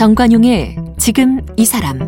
정관용의 0.00 0.76
지금 0.96 1.42
이 1.58 1.66
사람 1.66 1.98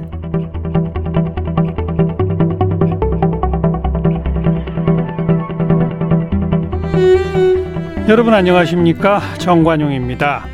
여러분 8.08 8.32
안녕하십니까 8.32 9.20
정관용입니다. 9.36 10.46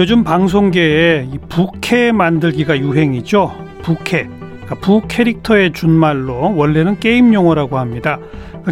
요즘 0.00 0.24
방송계에 0.24 1.28
이 1.32 1.38
부캐 1.48 2.10
만들기가 2.10 2.76
유행이죠. 2.76 3.52
부캐. 3.82 4.24
그러니까 4.24 4.74
부캐릭터의 4.80 5.74
준말로 5.74 6.56
원래는 6.56 6.98
게임 6.98 7.32
용어라고 7.34 7.78
합니다. 7.78 8.18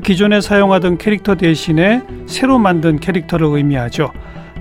기존에 0.02 0.40
사용하던 0.40 0.98
캐릭터 0.98 1.36
대신에 1.36 2.02
새로 2.26 2.58
만든 2.58 2.98
캐릭터를 2.98 3.46
의미하죠. 3.46 4.10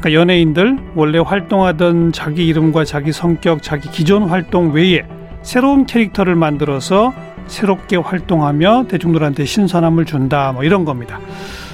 그러니까 0.02 0.14
연예인들 0.14 0.80
원래 0.96 1.20
활동하던 1.20 2.12
자기 2.12 2.48
이름과 2.48 2.86
자기 2.86 3.12
성격, 3.12 3.62
자기 3.62 3.88
기존 3.92 4.24
활동 4.24 4.74
외에 4.74 5.04
새로운 5.44 5.86
캐릭터를 5.86 6.36
만들어서 6.36 7.14
새롭게 7.46 7.98
활동하며 7.98 8.86
대중들한테 8.88 9.46
신선함을 9.46 10.06
준다 10.06 10.54
뭐 10.54 10.64
이런 10.64 10.86
겁니다. 10.86 11.20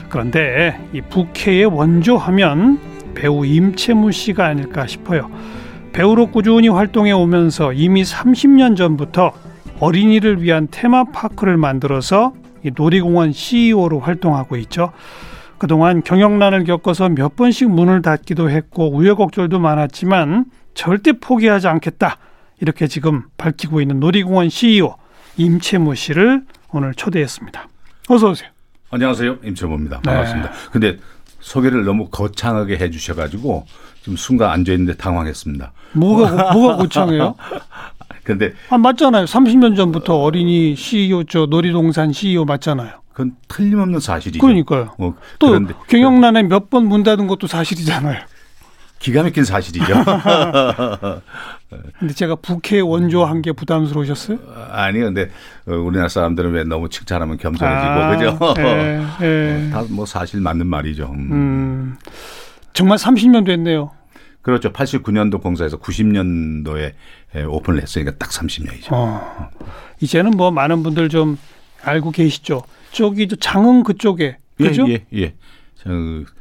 그런데 0.10 0.78
이 0.92 1.00
부캐의 1.00 1.66
원조하면 1.68 2.80
배우 3.16 3.46
임채무 3.46 4.12
씨가 4.12 4.46
아닐까 4.46 4.88
싶어요. 4.88 5.32
배우로 5.94 6.28
꾸준히 6.28 6.68
활동해 6.68 7.14
오면서 7.14 7.72
이미 7.72 8.04
30년 8.04 8.76
전부터 8.76 9.32
어린이를 9.80 10.44
위한 10.44 10.68
테마파크를 10.70 11.56
만들어서 11.56 12.34
놀이공원 12.76 13.32
CEO로 13.32 14.02
활동하고 14.02 14.58
있죠. 14.58 14.92
그동안 15.58 16.04
경영난을 16.04 16.64
겪어서 16.66 17.10
몇 17.10 17.36
번씩 17.36 17.70
문을 17.70 18.02
닫기도 18.02 18.50
했고 18.50 18.92
우여곡절도 18.94 19.60
많았지만 19.60 20.46
절대 20.74 21.14
포기하지 21.14 21.68
않겠다. 21.68 22.18
이렇게 22.60 22.88
지금 22.88 23.24
밝히고 23.38 23.82
있는 23.82 24.00
놀이공원 24.00 24.50
CEO 24.50 24.96
임채무 25.38 25.96
씨를 25.96 26.44
오늘 26.72 26.94
초대했습니다. 26.94 27.68
어서 28.10 28.30
오세요. 28.30 28.50
안녕하세요. 28.90 29.38
임채무입니다. 29.44 30.02
반갑습니다. 30.02 30.50
네. 30.50 30.56
근데 30.72 30.98
소개를 31.40 31.86
너무 31.86 32.08
거창하게 32.10 32.78
해 32.78 32.90
주셔 32.90 33.16
가지고 33.16 33.66
지금 34.02 34.16
순간 34.16 34.52
앉아 34.52 34.72
있는데 34.74 34.96
당황했습니다. 34.96 35.72
뭐가 35.94 36.54
뭐가 36.54 36.78
거창해요? 36.78 37.36
근데 38.24 38.54
아 38.70 38.78
맞잖아요. 38.78 39.26
30년 39.26 39.76
전부터 39.76 40.22
어 40.22 40.30
린이 40.30 40.76
CEO 40.76 41.24
저 41.26 41.46
놀이동산 41.46 42.12
CEO 42.12 42.46
맞잖아요. 42.46 42.92
그건 43.18 43.36
틀림없는 43.48 44.00
사실이죠. 44.00 44.40
그러니까요. 44.46 44.94
어, 45.00 45.16
또 45.40 45.48
그런데, 45.48 45.74
경영난에 45.88 46.44
몇 46.44 46.70
번 46.70 46.86
문 46.86 47.02
닫은 47.02 47.26
것도 47.26 47.48
사실이잖아요. 47.48 48.22
기가 49.00 49.24
막힌 49.24 49.44
사실이죠. 49.44 49.92
근데 52.00 52.14
제가 52.14 52.36
북해 52.36 52.80
원조한 52.82 53.42
게 53.42 53.52
부담스러우셨어요? 53.54 54.38
아니 54.72 55.00
근데 55.00 55.30
어, 55.68 55.74
우리나라 55.74 56.10
사람들은 56.10 56.52
왜 56.52 56.64
너무 56.64 56.90
칭찬하면 56.90 57.38
겸손해지고 57.38 57.92
아, 57.92 58.16
그죠? 58.16 58.40
예, 58.60 59.06
예. 59.22 59.70
다뭐 59.72 60.06
사실 60.06 60.40
맞는 60.40 60.68
말이죠. 60.68 61.06
음. 61.12 61.32
음, 61.32 61.98
정말 62.74 63.00
30년 63.00 63.46
됐네요. 63.48 63.92
그렇죠. 64.44 64.72
89년도 64.72 65.42
공사에서 65.42 65.78
90년도에 65.78 66.94
오픈을 67.50 67.82
했으니까 67.82 68.12
딱 68.20 68.30
30년이죠. 68.30 68.90
어. 68.92 69.50
이제는 70.02 70.32
뭐 70.38 70.52
많은 70.52 70.84
분들 70.84 71.10
좀 71.10 71.38
알고 71.84 72.12
계시죠. 72.12 72.62
저기 72.98 73.28
장흥 73.28 73.84
그쪽에 73.84 74.38
그죠? 74.58 74.88
예, 74.90 75.06
예. 75.14 75.22
예. 75.22 75.34
저 75.76 75.90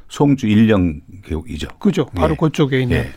송주 0.09 0.47
일령 0.47 1.03
교육이죠. 1.25 1.69
그죠. 1.79 2.07
바로 2.15 2.33
예. 2.33 2.37
그쪽에 2.37 2.81
있는. 2.81 2.97
예. 2.97 3.11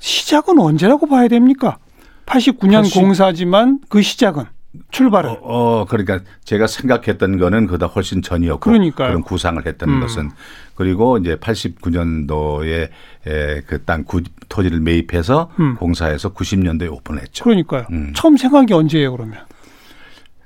시작은 0.00 0.58
언제라고 0.58 1.06
봐야 1.06 1.28
됩니까? 1.28 1.78
89년 2.26 2.82
80... 2.82 2.94
공사지만 2.94 3.80
그 3.88 4.02
시작은 4.02 4.44
출발은. 4.90 5.30
어, 5.30 5.38
어, 5.42 5.84
그러니까 5.84 6.20
제가 6.44 6.66
생각했던 6.66 7.38
거는 7.38 7.66
그다 7.68 7.86
훨씬 7.86 8.22
전이었고 8.22 8.58
그러니까요. 8.58 9.08
그런 9.08 9.22
구상을 9.22 9.64
했던 9.64 9.88
음. 9.88 10.00
것은 10.00 10.30
그리고 10.74 11.18
이제 11.18 11.36
89년도에 11.36 12.88
그 13.66 13.84
땅 13.84 14.04
토지를 14.48 14.80
매입해서 14.80 15.50
음. 15.60 15.76
공사해서 15.76 16.32
90년도에 16.32 16.90
오픈했죠. 16.90 17.44
그러니까요. 17.44 17.86
음. 17.92 18.12
처음 18.16 18.36
생각한 18.36 18.66
게 18.66 18.74
언제예요, 18.74 19.12
그러면? 19.12 19.38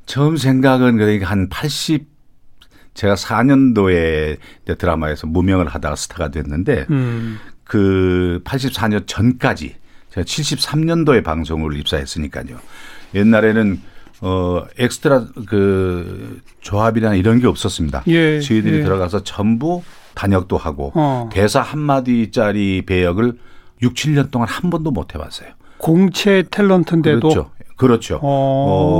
처음 0.06 0.36
생각은 0.36 0.96
그러니까 0.96 1.26
한 1.26 1.48
80, 1.48 2.06
제가 2.94 3.14
4년도에 3.14 4.38
드라마에서 4.78 5.26
무명을 5.26 5.68
하다가 5.68 5.96
스타가 5.96 6.30
됐는데 6.30 6.86
음. 6.90 7.38
그 7.64 8.40
84년 8.44 9.06
전까지 9.06 9.76
제가 10.10 10.24
73년도에 10.24 11.22
방송을 11.22 11.76
입사했으니까요. 11.76 12.58
옛날에는 13.14 13.80
어 14.22 14.64
엑스트라 14.78 15.26
그 15.46 16.40
조합이나 16.60 17.14
이런 17.14 17.38
게 17.38 17.46
없었습니다. 17.46 18.04
예, 18.06 18.40
저희들이 18.40 18.78
예. 18.78 18.82
들어가서 18.82 19.24
전부 19.24 19.82
단역도 20.14 20.56
하고 20.56 20.92
어. 20.94 21.28
대사 21.30 21.60
한 21.60 21.80
마디짜리 21.80 22.82
배역을 22.86 23.34
6, 23.82 23.92
7년 23.92 24.30
동안 24.30 24.48
한 24.48 24.70
번도 24.70 24.90
못 24.90 25.14
해봤어요. 25.14 25.50
공채 25.76 26.42
탤런트인데도 26.44 27.20
그렇죠. 27.20 27.50
그렇죠. 27.76 28.16
어. 28.16 28.20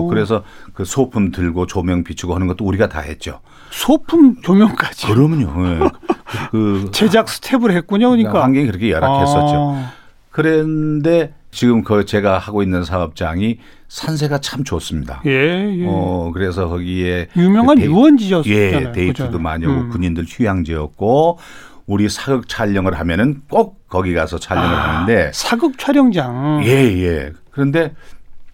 어. 0.04 0.06
그래서 0.08 0.42
그 0.74 0.84
소품 0.84 1.32
들고 1.32 1.66
조명 1.66 2.04
비추고 2.04 2.34
하는 2.34 2.46
것도 2.46 2.64
우리가 2.64 2.88
다 2.88 3.00
했죠. 3.00 3.40
소품 3.70 4.42
조명까지. 4.42 5.06
그러면요. 5.06 5.62
네. 5.62 5.88
그 6.50 6.90
제작 6.92 7.28
스텝을 7.28 7.72
했군요. 7.72 8.10
그러니까 8.10 8.42
환경이 8.42 8.66
그렇게 8.66 8.90
열악했었죠. 8.90 9.54
아. 9.54 9.92
그런데 10.30 11.32
지금 11.50 11.82
그 11.82 12.04
제가 12.04 12.38
하고 12.38 12.62
있는 12.62 12.84
사업장이 12.84 13.58
산세가 13.88 14.38
참 14.38 14.64
좋습니다. 14.64 15.22
예, 15.24 15.30
예. 15.30 15.86
어 15.88 16.30
그래서 16.34 16.68
거기에 16.68 17.28
유명한 17.36 17.78
그 17.78 17.84
유원지였잖아요. 17.84 18.88
예, 18.88 18.92
데이트도 18.92 19.26
그죠? 19.28 19.38
많이 19.38 19.64
오고 19.64 19.74
음. 19.74 19.88
군인들 19.88 20.24
휴양지였고 20.28 21.38
우리 21.86 22.08
사극 22.08 22.48
촬영을 22.48 22.98
하면은 22.98 23.42
꼭 23.48 23.88
거기 23.88 24.12
가서 24.12 24.38
촬영을 24.38 24.68
아, 24.74 25.00
하는데 25.00 25.30
사극 25.32 25.78
촬영장. 25.78 26.62
예, 26.64 26.70
예. 26.70 27.32
그런데 27.50 27.94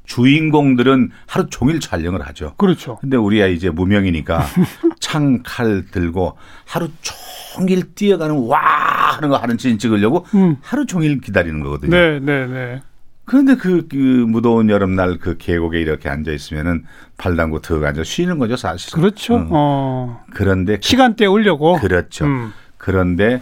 주인공들은 0.04 1.10
하루 1.26 1.46
종일 1.48 1.80
촬영을 1.80 2.26
하죠. 2.26 2.54
그렇죠. 2.56 2.98
근데 3.00 3.16
우리야 3.16 3.46
이제 3.46 3.70
무명이니까 3.70 4.44
창, 5.00 5.42
칼 5.44 5.84
들고 5.90 6.36
하루 6.66 6.88
종일 7.00 7.94
뛰어가는 7.94 8.46
와 8.46 8.58
하는 9.16 9.28
거 9.28 9.36
하는 9.36 9.58
씬 9.58 9.78
찍으려고 9.78 10.26
음. 10.34 10.56
하루 10.60 10.86
종일 10.86 11.20
기다리는 11.20 11.60
거거든요. 11.60 11.96
네, 11.96 12.18
네, 12.18 12.46
네. 12.46 12.82
그런데 13.24 13.54
그, 13.54 13.86
그 13.88 13.96
무더운 13.96 14.68
여름날 14.68 15.18
그 15.18 15.36
계곡에 15.38 15.80
이렇게 15.80 16.08
앉아 16.08 16.32
있으면은 16.32 16.84
발 17.16 17.36
담고 17.36 17.60
턱 17.60 17.84
앉아 17.84 18.04
쉬는 18.04 18.38
거죠, 18.38 18.56
사실. 18.56 18.92
그렇죠. 18.92 19.36
응. 19.36 19.48
어. 19.50 20.24
그런데 20.34 20.78
시간 20.80 21.14
때우려고 21.14 21.78
그렇죠. 21.78 22.24
음. 22.24 22.52
그런데 22.76 23.40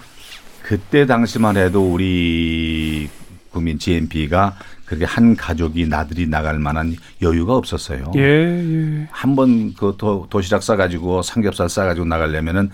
그때 0.63 1.07
당시만 1.07 1.57
해도 1.57 1.93
우리 1.93 3.09
국민 3.51 3.79
GNP가 3.79 4.55
그렇게 4.91 5.05
한 5.05 5.37
가족이 5.37 5.87
나들이 5.87 6.27
나갈 6.27 6.59
만한 6.59 6.97
여유가 7.23 7.55
없었어요. 7.55 8.11
예, 8.17 8.21
예. 8.23 9.09
한번 9.13 9.73
그 9.79 9.95
도, 9.97 10.27
도시락 10.29 10.65
싸가지고 10.65 11.23
삼겹살 11.23 11.69
싸가지고 11.69 12.07
나가려면은 12.07 12.71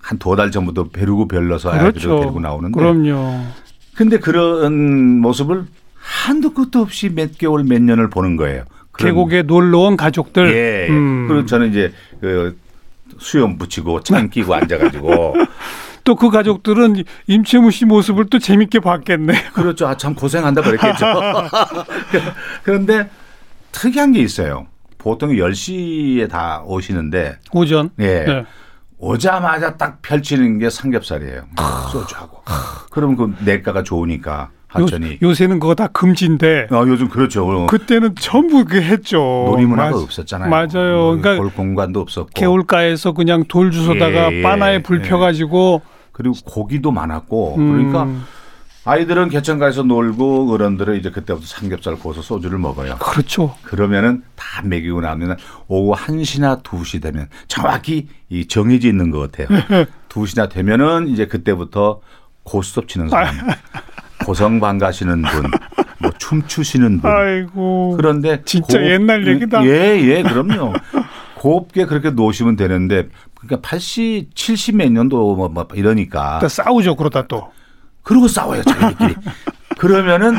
한 0.00 0.18
두 0.18 0.34
달 0.36 0.50
전부터 0.50 0.84
베르고 0.88 1.28
별러서 1.28 1.70
그렇죠. 1.70 1.86
아이들을 1.86 2.20
데리고 2.20 2.40
나오는데. 2.40 2.78
그럼요. 2.80 3.44
근데 3.94 4.18
그런 4.18 5.18
모습을 5.20 5.66
한도 5.96 6.54
끝도 6.54 6.80
없이 6.80 7.10
몇 7.10 7.36
개월 7.36 7.62
몇 7.64 7.82
년을 7.82 8.08
보는 8.08 8.36
거예요. 8.36 8.64
계곡에 8.96 9.42
놀러 9.42 9.80
온 9.80 9.98
가족들. 9.98 10.54
예. 10.54 10.88
음. 10.90 11.28
그리고 11.28 11.44
저는 11.44 11.68
이제 11.68 11.92
그 12.22 12.56
수염 13.18 13.58
붙이고 13.58 14.00
창 14.02 14.30
끼고 14.30 14.54
앉아가지고 14.54 15.34
또 16.04 16.14
그 16.16 16.30
가족들은 16.30 17.04
임채무 17.26 17.70
씨 17.70 17.84
모습을 17.84 18.26
또 18.26 18.38
재밌게 18.38 18.80
봤겠네. 18.80 19.50
그렇죠. 19.54 19.86
아, 19.86 19.96
참 19.96 20.14
고생한다 20.14 20.62
그랬겠죠. 20.62 21.06
그런데 22.62 23.08
특이한 23.72 24.12
게 24.12 24.20
있어요. 24.20 24.66
보통 24.98 25.30
10시에 25.30 26.28
다 26.28 26.62
오시는데 26.64 27.38
오전. 27.52 27.90
예. 27.98 28.24
네. 28.24 28.44
오자마자 28.98 29.76
딱 29.78 30.02
펼치는 30.02 30.58
게 30.58 30.68
삼겹살이에요. 30.68 31.44
소주하고. 31.90 32.42
그럼 32.90 33.16
그 33.16 33.34
내가가 33.44 33.82
좋으니까 33.82 34.50
하천이. 34.70 35.18
요, 35.22 35.34
새는 35.34 35.58
그거 35.58 35.74
다 35.74 35.88
금지인데. 35.88 36.68
아, 36.70 36.84
요즘 36.86 37.08
그렇죠. 37.08 37.66
그때는 37.66 38.14
전부 38.14 38.64
그 38.64 38.80
했죠. 38.80 39.18
놀이문화가 39.50 39.90
맞, 39.90 39.96
없었잖아요. 39.96 40.48
맞아요. 40.48 41.16
그러니까 41.18 41.36
볼 41.36 41.52
공간도 41.52 42.00
없었고. 42.00 42.30
개울가에서 42.34 43.12
그냥 43.12 43.44
돌 43.48 43.70
주워다가 43.70 44.32
예, 44.32 44.42
바나에 44.42 44.82
불 44.82 45.04
예. 45.04 45.08
펴가지고 45.08 45.82
그리고 46.12 46.34
고기도 46.44 46.92
많았고 46.92 47.56
음. 47.56 47.72
그러니까 47.72 48.24
아이들은 48.84 49.28
개천가에서 49.28 49.82
놀고 49.82 50.52
어른들은 50.52 50.96
이제 50.96 51.10
그때부터 51.10 51.46
삼겹살 51.46 51.96
구워서 51.96 52.22
소주를 52.22 52.58
먹어요. 52.58 52.96
그렇죠. 52.98 53.54
그러면은 53.62 54.22
다 54.36 54.62
먹이고 54.64 55.00
나면 55.00 55.36
오후 55.68 55.94
1시나 55.94 56.62
2시 56.62 57.02
되면 57.02 57.28
정확히 57.46 58.08
이 58.30 58.46
정해져 58.46 58.88
있는 58.88 59.10
것 59.10 59.30
같아요. 59.30 59.58
2시나 60.08 60.48
되면은 60.48 61.08
이제 61.08 61.26
그때부터 61.26 62.00
고스톱 62.42 62.88
치는 62.88 63.08
사람, 63.10 63.34
고성방 64.24 64.78
가시는 64.78 65.22
분, 65.22 65.50
춤추시는 66.18 67.00
분. 67.00 67.10
아이고. 67.10 67.94
그런데 67.96 68.42
진짜 68.44 68.78
곱, 68.78 68.84
옛날 68.86 69.26
얘기다. 69.26 69.64
예, 69.64 69.98
예, 70.00 70.22
그럼요. 70.22 70.72
곱게 71.36 71.86
그렇게 71.86 72.10
놓으시면 72.10 72.56
되는데 72.56 73.08
그러니까 73.40 73.66
80, 73.68 74.34
70 74.34 74.76
몇 74.76 74.92
년도 74.92 75.36
뭐, 75.36 75.48
뭐 75.48 75.66
이러니까. 75.74 76.46
싸우죠, 76.46 76.96
그러다 76.96 77.26
또. 77.26 77.50
그러고 78.02 78.28
싸워요, 78.28 78.62
자기들끼리. 78.62 79.14
그러면은 79.78 80.38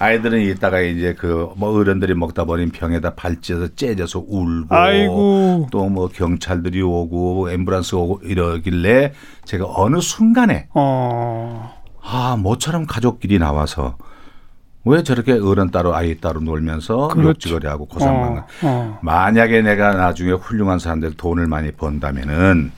아이들은 0.00 0.40
이따가 0.40 0.80
이제 0.80 1.14
그 1.14 1.52
뭐 1.56 1.78
어른들이 1.78 2.14
먹다 2.14 2.44
버린 2.44 2.70
병에다 2.70 3.14
발찌어서 3.14 3.68
째져서 3.76 4.24
울고 4.26 5.68
또 5.70 5.88
뭐 5.88 6.08
경찰들이 6.08 6.82
오고 6.82 7.48
앰뷸런스 7.50 7.94
오고 7.96 8.20
이러길래 8.24 9.12
제가 9.44 9.66
어느 9.68 10.00
순간에 10.00 10.66
어. 10.74 11.73
아 12.06 12.36
모처럼 12.38 12.86
가족끼리 12.86 13.38
나와서 13.38 13.96
왜 14.84 15.02
저렇게 15.02 15.32
어른 15.32 15.70
따로 15.70 15.94
아이 15.94 16.14
따로 16.20 16.40
놀면서 16.40 17.08
그렇죠. 17.08 17.28
욕지거리 17.30 17.66
하고 17.66 17.86
고상만 17.86 18.38
어, 18.38 18.46
어. 18.62 18.98
만약에 19.02 19.62
내가 19.62 19.94
나중에 19.94 20.32
훌륭한 20.32 20.78
사람들 20.78 21.14
돈을 21.16 21.46
많이 21.46 21.72
번다면은 21.72 22.70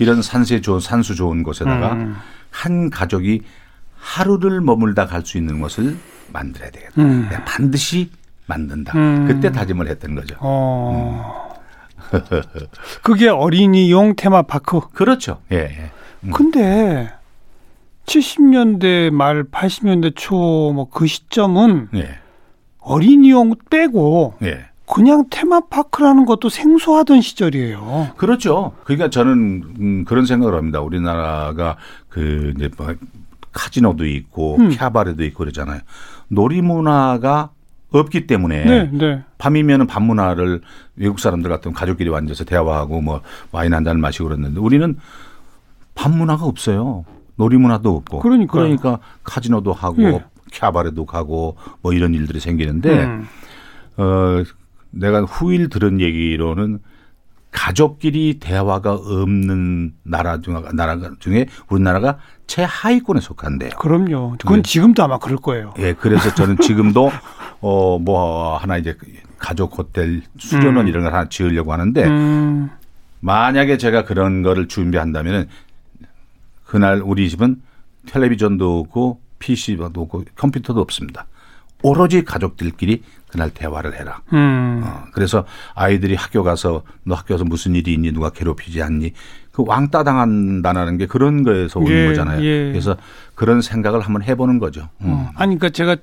이런 0.00 0.22
산세 0.22 0.60
좋은 0.60 0.80
산수 0.80 1.14
좋은 1.14 1.44
곳에다가 1.44 1.92
음. 1.92 2.16
한 2.50 2.90
가족이 2.90 3.42
하루를 3.96 4.60
머물다 4.60 5.06
갈 5.06 5.24
수 5.24 5.38
있는 5.38 5.60
것을 5.60 5.96
만들어야 6.32 6.70
되겠다. 6.70 6.92
음. 7.00 7.28
내가 7.30 7.44
반드시 7.44 8.10
만든다. 8.46 8.98
음. 8.98 9.26
그때 9.28 9.52
다짐을 9.52 9.86
했던 9.88 10.16
거죠. 10.16 10.34
어. 10.40 11.54
음. 12.12 12.20
그게 13.02 13.28
어린이용 13.28 14.16
테마파크. 14.16 14.80
그렇죠. 14.92 15.40
예. 15.52 15.56
예. 15.56 15.90
음. 16.24 16.32
근데 16.32 17.12
70년대 18.06 19.10
말 19.10 19.44
80년대 19.44 20.12
초 20.14 20.72
뭐 20.72 20.86
그 20.90 21.06
시점은 21.06 21.88
예. 21.94 22.08
어린이용 22.78 23.54
빼고 23.70 24.34
예. 24.42 24.66
그냥 24.86 25.24
테마파크라는 25.30 26.26
것도 26.26 26.50
생소하던 26.50 27.22
시절이에요. 27.22 28.10
그렇죠. 28.18 28.72
그러니까 28.84 29.08
저는 29.08 29.64
음, 29.80 30.04
그런 30.06 30.26
생각을 30.26 30.54
합니다. 30.54 30.80
우리나라가 30.82 31.76
그 32.08 32.52
이제 32.56 32.68
뭐 32.76 32.94
카지노도 33.52 34.04
있고 34.06 34.56
음. 34.56 34.68
캬바레도 34.70 35.22
있고 35.22 35.38
그러잖아요. 35.38 35.80
놀이 36.28 36.60
문화가 36.60 37.50
없기 37.92 38.26
때문에 38.26 38.64
네, 38.64 38.90
네. 38.92 39.22
밤이면은 39.38 39.86
밤 39.86 40.02
문화를 40.02 40.60
외국 40.96 41.18
사람들 41.20 41.48
같으면 41.48 41.74
가족끼리 41.74 42.12
앉아서 42.14 42.44
대화하고 42.44 43.00
뭐 43.00 43.20
와인 43.52 43.72
한 43.72 43.84
잔 43.84 44.00
마시고 44.00 44.24
그랬는데 44.28 44.60
우리는 44.60 44.98
밤 45.94 46.18
문화가 46.18 46.44
없어요. 46.44 47.04
놀이 47.36 47.56
문화도 47.56 47.96
없고 47.96 48.20
그러니까 48.20 48.52
그러니까 48.52 48.98
카지노도 49.24 49.72
하고 49.72 50.02
예. 50.02 50.24
캬바레도 50.52 51.06
가고 51.06 51.56
뭐 51.82 51.92
이런 51.92 52.14
일들이 52.14 52.40
생기는데 52.40 53.04
음. 53.04 53.26
어 53.96 54.42
내가 54.90 55.22
후일 55.22 55.68
들은 55.68 56.00
얘기로는 56.00 56.78
가족끼리 57.50 58.38
대화가 58.40 58.94
없는 58.94 59.94
나라 60.02 60.40
중 60.40 60.60
나라 60.74 60.98
중에 61.20 61.46
우리나라가 61.68 62.18
최하위권에 62.46 63.20
속한대요. 63.20 63.70
그럼요. 63.78 64.36
그건 64.40 64.62
네. 64.62 64.62
지금도 64.62 65.02
아마 65.04 65.18
그럴 65.18 65.36
거예요. 65.38 65.72
예, 65.78 65.92
그래서 65.94 66.34
저는 66.34 66.58
지금도 66.58 67.10
어 67.60 67.98
뭐 67.98 68.56
하나 68.58 68.76
이제 68.76 68.96
가족 69.38 69.78
호텔 69.78 70.22
수련원 70.38 70.86
음. 70.86 70.88
이런 70.88 71.04
걸 71.04 71.14
하나 71.14 71.28
지으려고 71.28 71.72
하는데 71.72 72.04
음. 72.04 72.70
만약에 73.20 73.78
제가 73.78 74.04
그런 74.04 74.42
거를 74.42 74.68
준비한다면은 74.68 75.48
그날 76.74 77.00
우리 77.04 77.30
집은 77.30 77.62
텔레비전도 78.06 78.80
없고 78.80 79.20
PC도 79.38 79.92
없고 79.94 80.24
컴퓨터도 80.34 80.80
없습니다. 80.80 81.26
오로지 81.82 82.24
가족들끼리 82.24 83.00
그날 83.28 83.50
대화를 83.50 83.96
해라. 83.96 84.22
음. 84.32 84.82
어, 84.84 85.04
그래서 85.12 85.44
아이들이 85.76 86.16
학교 86.16 86.42
가서 86.42 86.82
너 87.04 87.14
학교 87.14 87.34
가서 87.34 87.44
무슨 87.44 87.76
일이 87.76 87.92
있니 87.92 88.10
누가 88.10 88.30
괴롭히지 88.30 88.82
않니 88.82 89.12
그 89.52 89.62
왕따 89.64 90.02
당한다는 90.02 90.98
게 90.98 91.06
그런 91.06 91.44
거에서 91.44 91.78
오는 91.78 91.92
예, 91.92 92.06
거잖아요. 92.08 92.42
예. 92.42 92.72
그래서 92.72 92.96
그런 93.36 93.60
생각을 93.60 94.00
한번 94.00 94.24
해보는 94.24 94.58
거죠. 94.58 94.88
음. 95.02 95.12
어. 95.12 95.30
아니 95.36 95.56
그러니까 95.56 95.68
제가 95.68 95.94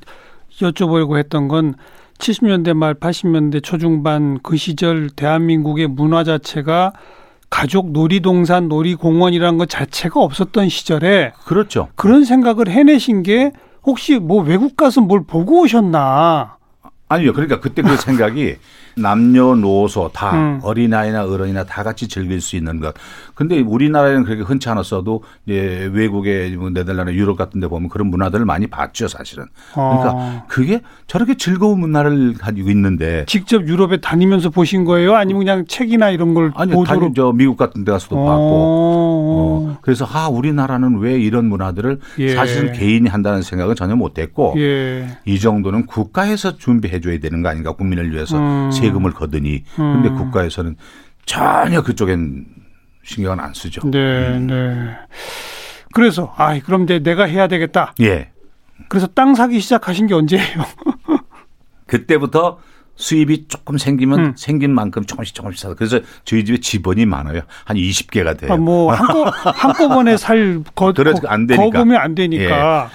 여쭤보려고 0.62 1.18
했던 1.18 1.50
건 1.50 1.74
70년대 2.18 2.74
말 2.76 2.94
80년대 2.94 3.62
초중반 3.62 4.40
그 4.42 4.56
시절 4.56 5.10
대한민국의 5.10 5.88
문화 5.88 6.24
자체가 6.24 6.94
가족 7.52 7.92
놀이동산 7.92 8.70
놀이공원이라는 8.70 9.60
것 9.60 9.70
자체가 9.70 10.20
없었던 10.20 10.70
시절에 10.70 11.34
그렇죠. 11.46 11.90
그런 11.96 12.24
생각을 12.26 12.70
해내신 12.70 13.22
게 13.22 13.52
혹시 13.84 14.18
뭐 14.18 14.42
외국 14.42 14.76
가서 14.76 15.02
뭘 15.02 15.26
보고 15.28 15.62
오셨나? 15.62 16.58
아니요. 17.10 17.34
그러니까 17.34 17.60
그때 17.60 17.82
그 17.82 17.98
생각이 17.98 18.56
남녀노소 18.96 20.12
다 20.14 20.32
음. 20.34 20.60
어린아이나 20.64 21.26
어른이나 21.26 21.64
다 21.64 21.84
같이 21.84 22.08
즐길 22.08 22.42
수 22.42 22.56
있는 22.56 22.80
것. 22.80 22.94
근데 23.36 23.60
우리나라에는 23.60 24.24
그렇게 24.24 24.44
흔치 24.44 24.70
않았어도 24.70 25.24
이제 25.46 25.90
외국의 25.94 26.52
뭐 26.52 26.70
네덜란드, 26.70 27.12
유럽 27.14 27.38
같은 27.38 27.60
데 27.60 27.68
보면 27.68 27.90
그런 27.90 28.08
문화들을 28.08 28.46
많이 28.46 28.68
봤죠, 28.68 29.08
사실은. 29.08 29.46
그러니까 29.74 30.12
어. 30.14 30.44
그게 30.48 30.82
저렇게 31.08 31.36
즐거운 31.36 31.80
문화를 31.80 32.34
가지고 32.34 32.70
있는데 32.70 33.26
직접 33.28 33.68
유럽에 33.68 33.98
다니면서 33.98 34.50
보신 34.50 34.86
거예요? 34.86 35.16
아니면 35.16 35.40
그냥 35.40 35.66
책이나 35.68 36.10
이런 36.12 36.34
걸 36.34 36.52
아니요, 36.56 36.76
보도로 36.76 37.14
저 37.16 37.32
미국 37.32 37.58
같은 37.58 37.84
데 37.84 37.92
가서도 37.92 38.16
어. 38.18 38.26
봤고. 38.26 38.42
어. 39.32 39.78
그래서 39.82 40.06
아, 40.06 40.28
우리나라는 40.28 41.00
왜 41.00 41.20
이런 41.20 41.46
문화들을 41.46 42.00
예. 42.20 42.36
사실은 42.36 42.74
개인이 42.74 43.08
한다는 43.10 43.42
생각은 43.42 43.76
전혀 43.76 43.96
못 43.96 44.20
했고 44.20 44.54
예. 44.58 45.08
이 45.26 45.40
정도는 45.40 45.86
국가에서 45.86 46.58
준비해 46.58 47.00
줘야 47.00 47.20
되는 47.20 47.42
거 47.42 47.50
아닌가 47.50 47.72
국민을 47.74 48.12
위해서 48.12 48.38
음. 48.38 48.70
세금을 48.82 49.12
거드니 49.12 49.64
그런데 49.76 50.10
음. 50.10 50.18
국가에서는 50.18 50.76
전혀 51.26 51.82
그쪽엔 51.82 52.46
신경을 53.04 53.40
안 53.44 53.54
쓰죠. 53.54 53.82
네, 53.90 53.98
음. 54.38 54.48
네. 54.48 54.98
그래서 55.94 56.34
아, 56.38 56.58
그럼 56.60 56.84
이제 56.84 57.00
내가 57.00 57.26
해야 57.26 57.48
되겠다. 57.48 57.94
예. 58.02 58.30
그래서 58.88 59.08
땅 59.08 59.36
사기 59.36 59.60
시작하신 59.60 60.08
게 60.08 60.14
언제예요? 60.14 60.66
그때부터 61.88 62.60
수입이 62.96 63.48
조금 63.48 63.78
생기면 63.78 64.20
음. 64.20 64.34
생긴 64.36 64.74
만큼 64.74 65.04
조금씩 65.06 65.34
조금씩 65.34 65.60
사서 65.60 65.76
그래서 65.76 66.00
저희 66.24 66.46
집에 66.46 66.60
집원이 66.60 67.06
많아요. 67.06 67.42
한 67.66 67.78
20개가 67.78 68.38
돼요. 68.38 68.54
아, 68.54 68.58
뭐 68.58 68.94
한꺼, 68.94 69.26
한꺼번에 69.52 70.18
살 70.18 70.64
거, 70.76 70.94
거, 70.94 71.04
안 71.28 71.48
되니까. 71.48 71.64
거금이 71.64 71.96
안 71.96 72.16
되니까. 72.16 72.44
예. 72.44 72.48
그러니까 72.48 72.90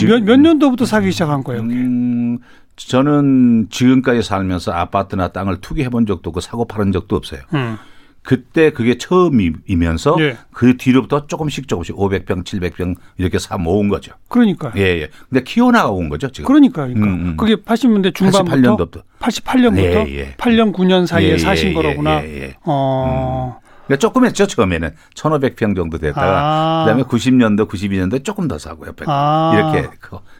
몇, 0.00 0.22
몇 0.24 0.40
년도부터 0.40 0.86
사기 0.86 1.12
시작한 1.12 1.44
거예요? 1.44 1.62
음, 1.62 2.38
저는 2.76 3.68
지금까지 3.70 4.22
살면서 4.22 4.72
아파트나 4.72 5.28
땅을 5.28 5.60
투기해 5.60 5.88
본 5.88 6.06
적도 6.06 6.30
없고 6.30 6.40
사고 6.40 6.64
파는 6.64 6.92
적도 6.92 7.16
없어요. 7.16 7.40
음. 7.54 7.76
그때 8.22 8.70
그게 8.70 8.98
처음이면서 8.98 10.16
예. 10.20 10.36
그 10.52 10.76
뒤로부터 10.76 11.26
조금씩 11.26 11.66
조금씩 11.66 11.96
500평, 11.96 12.44
700평 12.44 12.94
이렇게 13.18 13.38
사 13.38 13.58
모은 13.58 13.88
거죠. 13.88 14.12
그러니까. 14.28 14.72
예, 14.76 14.82
예. 14.82 15.08
근데 15.28 15.42
키워나가 15.42 15.90
온 15.90 16.08
거죠, 16.08 16.30
지금. 16.30 16.46
그러니까. 16.46 16.86
그러니까. 16.86 17.06
음, 17.06 17.26
음. 17.30 17.36
그게 17.36 17.56
80년대 17.56 18.14
중반부터 18.14 18.56
88년도부터 18.56 19.02
88년부터 19.18 20.08
예, 20.08 20.18
예. 20.18 20.34
8년 20.36 20.72
9년 20.72 21.06
사이에 21.06 21.32
예, 21.32 21.38
사신 21.38 21.70
예, 21.70 21.74
거로구나. 21.74 22.24
예, 22.24 22.42
예. 22.42 22.54
어. 22.64 23.60
음. 23.82 23.86
그러니까 23.86 24.00
조금 24.00 24.24
했죠, 24.24 24.46
처음에는. 24.46 24.90
1,500평 25.14 25.76
정도 25.76 25.98
됐다가 25.98 26.26
아. 26.26 26.84
그다음에 26.84 27.02
90년도, 27.04 27.68
92년도에 27.68 28.24
조금 28.24 28.48
더 28.48 28.58
사고 28.58 28.86
옆에 28.86 29.04
아. 29.08 29.52
이렇게 29.54 29.88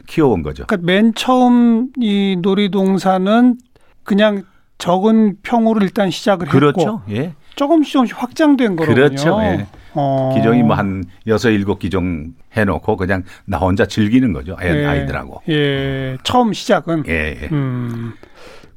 키워온 0.07 0.43
거죠. 0.43 0.65
그러니까 0.65 0.85
맨 0.85 1.13
처음 1.13 1.89
이 1.99 2.37
놀이동산은 2.41 3.57
그냥 4.03 4.43
적은 4.77 5.37
평으로 5.43 5.81
일단 5.81 6.09
시작을 6.11 6.47
그렇죠. 6.47 6.79
했고 6.79 7.01
예. 7.09 7.35
조금씩 7.55 7.93
조금씩 7.93 8.21
확장된 8.21 8.75
거로군요. 8.75 8.95
그렇죠. 8.95 9.39
예. 9.43 9.67
어. 9.93 10.33
기종이 10.35 10.63
뭐 10.63 10.75
한 10.75 11.03
여섯 11.27 11.51
일곱 11.51 11.79
기종 11.79 12.33
해놓고 12.57 12.97
그냥 12.97 13.23
나 13.45 13.59
혼자 13.59 13.85
즐기는 13.85 14.33
거죠. 14.33 14.57
예. 14.63 14.85
아이들하고. 14.85 15.41
예. 15.49 16.17
처음 16.23 16.51
시작은. 16.51 17.03
예. 17.07 17.39
예. 17.43 17.49
음. 17.51 18.13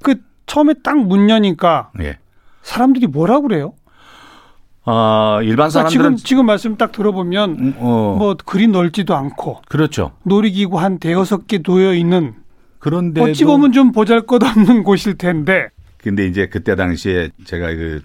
그 0.03 0.17
처음에 0.47 0.75
딱 0.85 0.97
문 0.97 1.31
여니까 1.31 1.91
예. 2.01 2.19
사람들이 2.63 3.07
뭐라 3.07 3.41
그래요? 3.41 3.73
어, 4.87 5.41
일반 5.43 5.69
그러니까 5.69 5.71
사람들은 5.71 6.17
지금 6.17 6.17
지금 6.17 6.47
말씀 6.47 6.77
딱 6.77 6.93
들어보면 6.93 7.51
음, 7.59 7.75
어. 7.79 8.17
뭐 8.19 8.37
그리 8.45 8.69
넓지도 8.69 9.15
않고 9.15 9.63
그렇죠. 9.69 10.13
놀이기구 10.23 10.79
한 10.79 10.99
대여섯 10.99 11.47
개 11.47 11.59
놓여 11.59 11.93
있는 11.93 12.35
그런데 12.79 13.21
어찌 13.21 13.45
보면 13.45 13.73
좀 13.73 13.93
보잘것없는 13.93 14.85
곳일 14.85 15.19
텐데 15.19 15.69
근데 15.99 16.27
이제 16.27 16.47
그때 16.47 16.77
당시에 16.77 17.31
제가 17.45 17.67
그 17.75 18.01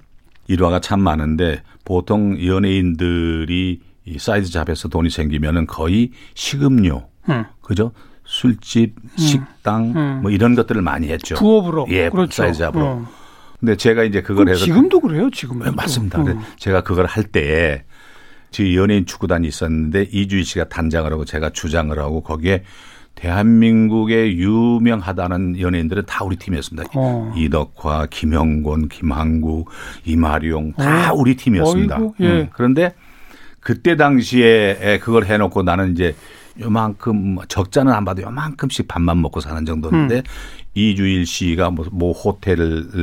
일화가 0.48 0.80
참 0.80 1.02
많은데 1.02 1.62
보통 1.86 2.44
연예인들이 2.44 3.80
이 4.06 4.18
side 4.18 4.50
job에서 4.50 4.88
돈이 4.88 5.10
생기면은 5.10 5.68
거의 5.68 6.12
식음료, 6.34 7.08
음. 7.30 7.46
그죠? 7.62 7.92
술집, 8.26 8.96
음. 8.98 9.10
식당 9.18 9.94
음. 9.96 10.20
뭐 10.24 10.32
이런 10.32 10.56
것들을 10.56 10.82
많이 10.82 11.10
했죠. 11.10 11.36
부업으로. 11.36 11.86
예, 11.90 12.10
그렇죠. 12.10 12.42
side 12.42 12.58
job으로. 12.58 13.06
어. 13.62 13.66
근데 13.66 13.76
제가 13.76 14.04
이제 14.04 14.22
그걸 14.22 14.50
해서 14.50 14.66
지금도 14.66 15.00
그래요, 15.00 15.30
지금은. 15.30 15.68
네, 15.68 15.72
맞습니다. 15.76 16.22
음. 16.22 16.42
제가 16.58 16.82
그걸 16.82 17.06
할 17.06 17.24
때에 17.24 17.84
저희 18.50 18.76
연예인 18.76 19.06
축구단이 19.06 19.48
있었는데 19.48 20.10
이주희 20.12 20.44
씨가 20.44 20.68
단장을 20.68 21.10
하고 21.12 21.24
제가 21.24 21.52
주장을 21.52 21.98
하고 21.98 22.22
거기에 22.22 22.64
대한민국의 23.16 24.38
유명하다는 24.38 25.60
연예인들은 25.60 26.04
다 26.06 26.24
우리 26.26 26.38
팀이었습니다. 26.38 26.90
어. 26.96 27.34
이덕화, 27.38 28.08
김영곤, 28.10 28.90
김한국, 28.90 29.70
이마룡 30.06 30.74
다 30.74 31.12
어. 31.14 31.16
우리 31.16 31.36
팀이었습니다. 31.36 31.96
어이구, 31.98 32.14
예. 32.22 32.26
음, 32.26 32.50
그런데 32.54 32.94
그때 33.60 33.96
당시에 33.96 35.00
그걸 35.04 35.26
해놓고 35.26 35.62
나는 35.62 35.92
이제 35.92 36.16
요만큼 36.60 37.38
적자는 37.48 37.94
안 37.94 38.04
봐도 38.06 38.22
요만큼씩 38.24 38.88
밥만 38.88 39.22
먹고 39.22 39.40
사는 39.40 39.66
정도인데 39.66 40.18
음. 40.18 40.22
이주일 40.74 41.26
씨가 41.26 41.70
뭐, 41.70 41.86
뭐 41.92 42.12
호텔 42.14 42.58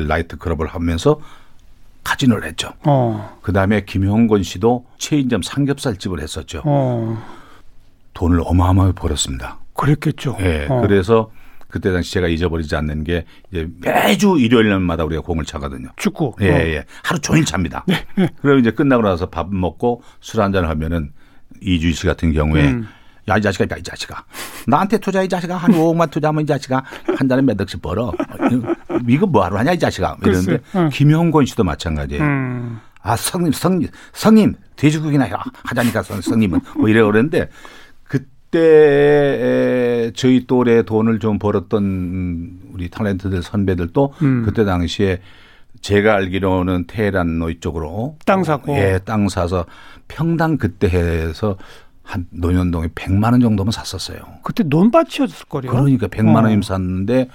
나이트 0.07 0.37
클럽을 0.37 0.67
하면서 0.67 1.21
카지노를 2.05 2.49
했죠. 2.49 2.73
어. 2.85 3.39
그 3.43 3.53
다음에 3.53 3.85
김형곤 3.85 4.43
씨도 4.43 4.87
체인점 4.99 5.43
삼겹살집을 5.43 6.21
했었죠. 6.21 6.63
어. 6.65 7.23
돈을 8.15 8.41
어마어마하게 8.45 8.95
벌었습니다. 8.95 9.59
그랬겠죠. 9.75 10.37
예. 10.41 10.67
어. 10.69 10.81
그래서 10.81 11.31
그때 11.69 11.93
당시 11.93 12.13
제가 12.13 12.29
잊어버리지 12.29 12.75
않는 12.77 13.05
게 13.05 13.27
이제 13.51 13.69
매주 13.81 14.37
일요일마다 14.39 15.05
우리가 15.05 15.21
공을 15.23 15.45
차거든요. 15.45 15.89
축구. 15.97 16.35
예, 16.41 16.51
어. 16.51 16.57
예. 16.57 16.85
하루 17.03 17.21
종일 17.21 17.45
찹니다. 17.45 17.85
그럼 18.41 18.59
이제 18.59 18.71
끝나고 18.71 19.03
나서 19.03 19.27
밥 19.27 19.53
먹고 19.53 20.03
술 20.21 20.41
한잔 20.41 20.65
하면은 20.65 21.13
이주희 21.61 21.93
씨 21.93 22.07
같은 22.07 22.33
경우에 22.33 22.71
음. 22.71 22.89
야, 23.29 23.37
이 23.37 23.43
자식아, 23.43 23.65
야, 23.71 23.77
이 23.79 23.83
자식아. 23.83 24.25
나한테 24.67 24.99
투자, 24.99 25.23
이 25.23 25.29
자식아. 25.29 25.57
한 25.57 25.73
5억만 25.73 26.11
투자하면 26.11 26.45
이 26.45 26.47
자식아. 26.47 26.83
한 27.17 27.29
달에 27.29 27.43
몇 27.43 27.61
억씩 27.61 27.83
벌어. 27.83 28.13
이거 29.09 29.27
뭐하러 29.27 29.59
하냐, 29.59 29.73
이 29.73 29.79
자식아. 29.79 30.17
이러는데 30.23 30.59
응. 30.77 30.89
김형곤 30.91 31.47
씨도 31.47 31.65
마찬가지예요. 31.65 32.23
음. 32.23 32.81
아, 33.03 33.17
성님, 33.17 33.53
성님, 33.53 33.89
성님, 34.13 34.55
돼지고기나 34.77 35.25
해- 35.25 35.33
하자니까, 35.65 36.03
성- 36.03 36.21
성님은. 36.21 36.61
뭐 36.79 36.89
이래 36.89 37.03
그랬는데, 37.03 37.49
그때 38.05 40.13
저희 40.15 40.47
또래 40.47 40.83
돈을 40.83 41.19
좀 41.19 41.39
벌었던 41.39 41.83
음, 41.85 42.61
우리 42.73 42.89
탤런트들 42.89 43.43
선배들도 43.43 44.15
음. 44.23 44.43
그때 44.45 44.65
당시에 44.65 45.21
제가 45.81 46.15
알기로는 46.15 46.87
테헤란 46.89 47.41
이쪽으로 47.51 48.17
땅 48.27 48.43
사고. 48.43 48.77
예, 48.77 48.99
땅 49.05 49.29
사서 49.29 49.65
평당 50.09 50.57
그때 50.57 50.89
해서 50.89 51.57
한 52.09 52.27
노년동에 52.31 52.89
100만 52.89 53.33
원 53.33 53.41
정도면 53.41 53.71
샀었어요. 53.71 54.19
그때 54.43 54.63
논밭이었을 54.63 55.47
거요. 55.51 55.71
그러니까 55.71 56.09
100만 56.09 56.37
어. 56.37 56.43
원이면 56.43 56.63
샀는데 56.63 57.29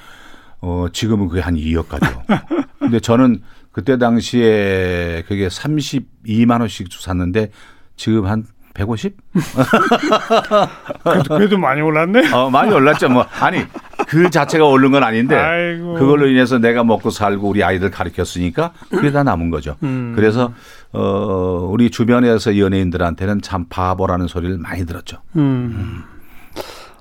어 0.62 0.88
지금은 0.92 1.28
그게 1.28 1.42
한 1.42 1.54
2억 1.56 1.90
가죠. 1.90 2.24
근데 2.80 3.00
저는 3.00 3.44
그때 3.72 4.00
당시에 4.00 5.26
그게 5.28 5.48
32만 5.48 6.60
원씩 6.62 6.88
샀는데 6.92 7.52
지금 7.98 8.26
한 8.26 8.48
150? 8.74 9.16
그래도, 11.04 11.36
그래도 11.36 11.58
많이 11.58 11.82
올랐네. 11.82 12.32
어 12.34 12.50
많이 12.50 12.74
올랐죠. 12.74 13.10
뭐 13.10 13.26
아니 13.40 13.60
그 14.08 14.30
자체가 14.30 14.66
오른 14.66 14.92
건 14.92 15.04
아닌데 15.04 15.36
아이고. 15.36 15.94
그걸로 15.96 16.28
인해서 16.28 16.58
내가 16.58 16.84
먹고 16.84 17.10
살고 17.10 17.48
우리 17.48 17.64
아이들 17.64 17.92
가르쳤으니까 17.92 18.74
그게 18.90 19.12
다 19.12 19.24
남은 19.24 19.50
거죠. 19.52 19.76
음. 19.84 20.14
그래서 20.16 20.54
어 20.92 21.68
우리 21.70 21.92
주변에서 21.92 22.58
연예인들한테는 22.58 23.42
참 23.42 23.66
바보라는 23.70 24.28
소리를 24.28 24.58
많이 24.58 24.86
들었죠. 24.86 25.18
음. 25.36 26.04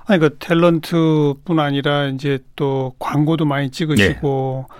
아니 0.05 0.19
그 0.19 0.37
탤런트뿐 0.37 1.59
아니라 1.59 2.07
이제 2.07 2.39
또 2.55 2.93
광고도 2.99 3.45
많이 3.45 3.71
찍으시고 3.71 4.65
네. 4.69 4.75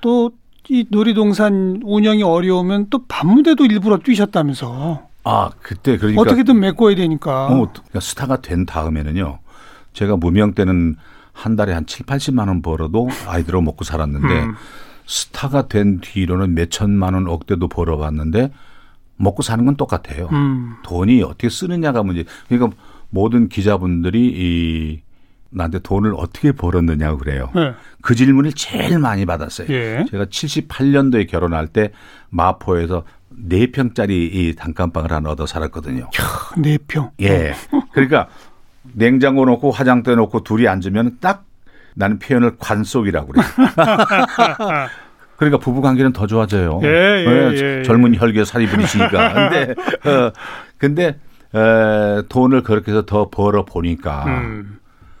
또이 0.00 0.86
놀이동산 0.90 1.80
운영이 1.84 2.22
어려우면 2.22 2.86
또 2.90 3.04
밤무대도 3.06 3.66
일부러 3.66 3.98
뛰셨다면서 3.98 5.11
아 5.24 5.50
그때 5.60 5.96
그러니까 5.98 6.22
어떻게든 6.22 6.58
메꿔야 6.58 6.94
되니까. 6.96 7.46
어, 7.46 7.68
그러니까 7.72 8.00
스타가 8.00 8.40
된 8.40 8.66
다음에는요. 8.66 9.38
제가 9.92 10.16
무명 10.16 10.54
때는 10.54 10.96
한 11.32 11.56
달에 11.56 11.72
한 11.72 11.86
7, 11.86 12.06
80만 12.06 12.48
원 12.48 12.62
벌어도 12.62 13.08
아이들로 13.26 13.62
먹고 13.62 13.84
살았는데 13.84 14.42
음. 14.42 14.54
스타가 15.06 15.68
된 15.68 16.00
뒤로는 16.00 16.54
몇 16.54 16.70
천만 16.70 17.14
원 17.14 17.28
억대도 17.28 17.68
벌어봤는데 17.68 18.52
먹고 19.16 19.42
사는 19.42 19.64
건 19.64 19.76
똑같아요. 19.76 20.28
음. 20.32 20.76
돈이 20.84 21.22
어떻게 21.22 21.48
쓰느냐가 21.48 22.02
문제. 22.02 22.24
그러니까 22.48 22.76
모든 23.10 23.48
기자분들이 23.48 24.32
이 24.34 25.00
나한테 25.50 25.80
돈을 25.80 26.14
어떻게 26.16 26.52
벌었느냐고 26.52 27.18
그래요. 27.18 27.50
네. 27.54 27.74
그 28.00 28.14
질문을 28.14 28.52
제일 28.54 28.98
많이 28.98 29.26
받았어요. 29.26 29.68
예. 29.70 30.04
제가 30.10 30.24
78년도에 30.24 31.28
결혼할 31.28 31.66
때 31.68 31.92
마포에서 32.30 33.04
4평짜리 33.48 34.10
이 34.10 34.54
단칸방을 34.56 35.12
하나 35.12 35.30
얻어 35.30 35.46
살았거든요. 35.46 36.08
네 36.58 36.78
평. 36.86 37.10
예. 37.20 37.54
그러니까 37.92 38.28
냉장고 38.92 39.44
놓고 39.44 39.70
화장대 39.70 40.14
놓고 40.14 40.42
둘이 40.42 40.68
앉으면 40.68 41.18
딱 41.20 41.44
나는 41.94 42.18
표현을 42.18 42.56
관속이라고 42.58 43.32
그래요. 43.32 43.46
그러니까 45.36 45.58
부부 45.58 45.80
관계는 45.80 46.12
더 46.12 46.26
좋아져요. 46.26 46.80
예, 46.84 46.88
예, 46.88 47.24
네, 47.24 47.56
예, 47.56 47.78
예. 47.78 47.82
젊은 47.82 48.14
혈기에 48.14 48.44
살이 48.44 48.66
부리시니까. 48.66 49.34
근데 49.34 49.74
어 50.08 50.32
근데 50.78 51.06
에, 51.54 52.22
돈을 52.28 52.62
그렇게 52.62 52.92
해서 52.92 53.02
더 53.04 53.28
벌어 53.28 53.64
보니까 53.64 54.24
음. 54.26 54.78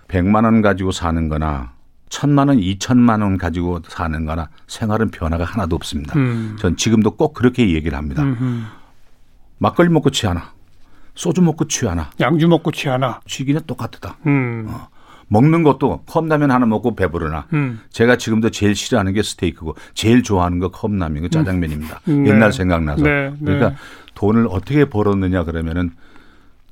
100만 0.08 0.44
원 0.44 0.62
가지고 0.62 0.92
사는 0.92 1.28
거나 1.28 1.72
1000만 2.12 2.48
원, 2.48 2.58
2000만 2.58 3.22
원 3.22 3.38
가지고 3.38 3.80
사는 3.88 4.24
거나 4.26 4.50
생활은 4.66 5.10
변화가 5.10 5.44
하나도 5.44 5.74
없습니다. 5.76 6.18
음. 6.18 6.56
전 6.60 6.76
지금도 6.76 7.12
꼭 7.16 7.32
그렇게 7.32 7.70
얘기를 7.70 7.96
합니다. 7.96 8.22
음흠. 8.22 8.62
막걸리 9.58 9.88
먹고 9.88 10.10
취하나 10.10 10.52
소주 11.14 11.40
먹고 11.40 11.66
취하나 11.68 12.10
양주 12.20 12.48
먹고 12.48 12.70
취하나. 12.70 13.20
취기는 13.26 13.62
똑같다. 13.66 14.18
음. 14.26 14.68
먹는 15.28 15.62
것도 15.62 16.02
컵라면 16.04 16.50
하나 16.50 16.66
먹고 16.66 16.94
배부르나. 16.94 17.46
음. 17.54 17.80
제가 17.90 18.16
지금도 18.18 18.50
제일 18.50 18.74
싫어하는 18.74 19.14
게 19.14 19.22
스테이크고 19.22 19.74
제일 19.94 20.22
좋아하는 20.22 20.58
거 20.58 20.70
컵라면이고 20.70 21.28
짜장면입니다. 21.28 22.00
음. 22.08 22.26
옛날 22.26 22.50
네. 22.50 22.56
생각나서. 22.58 23.02
네, 23.02 23.30
네. 23.30 23.36
그러니까 23.42 23.74
돈을 24.14 24.46
어떻게 24.50 24.84
벌었느냐 24.84 25.44
그러면은 25.44 25.92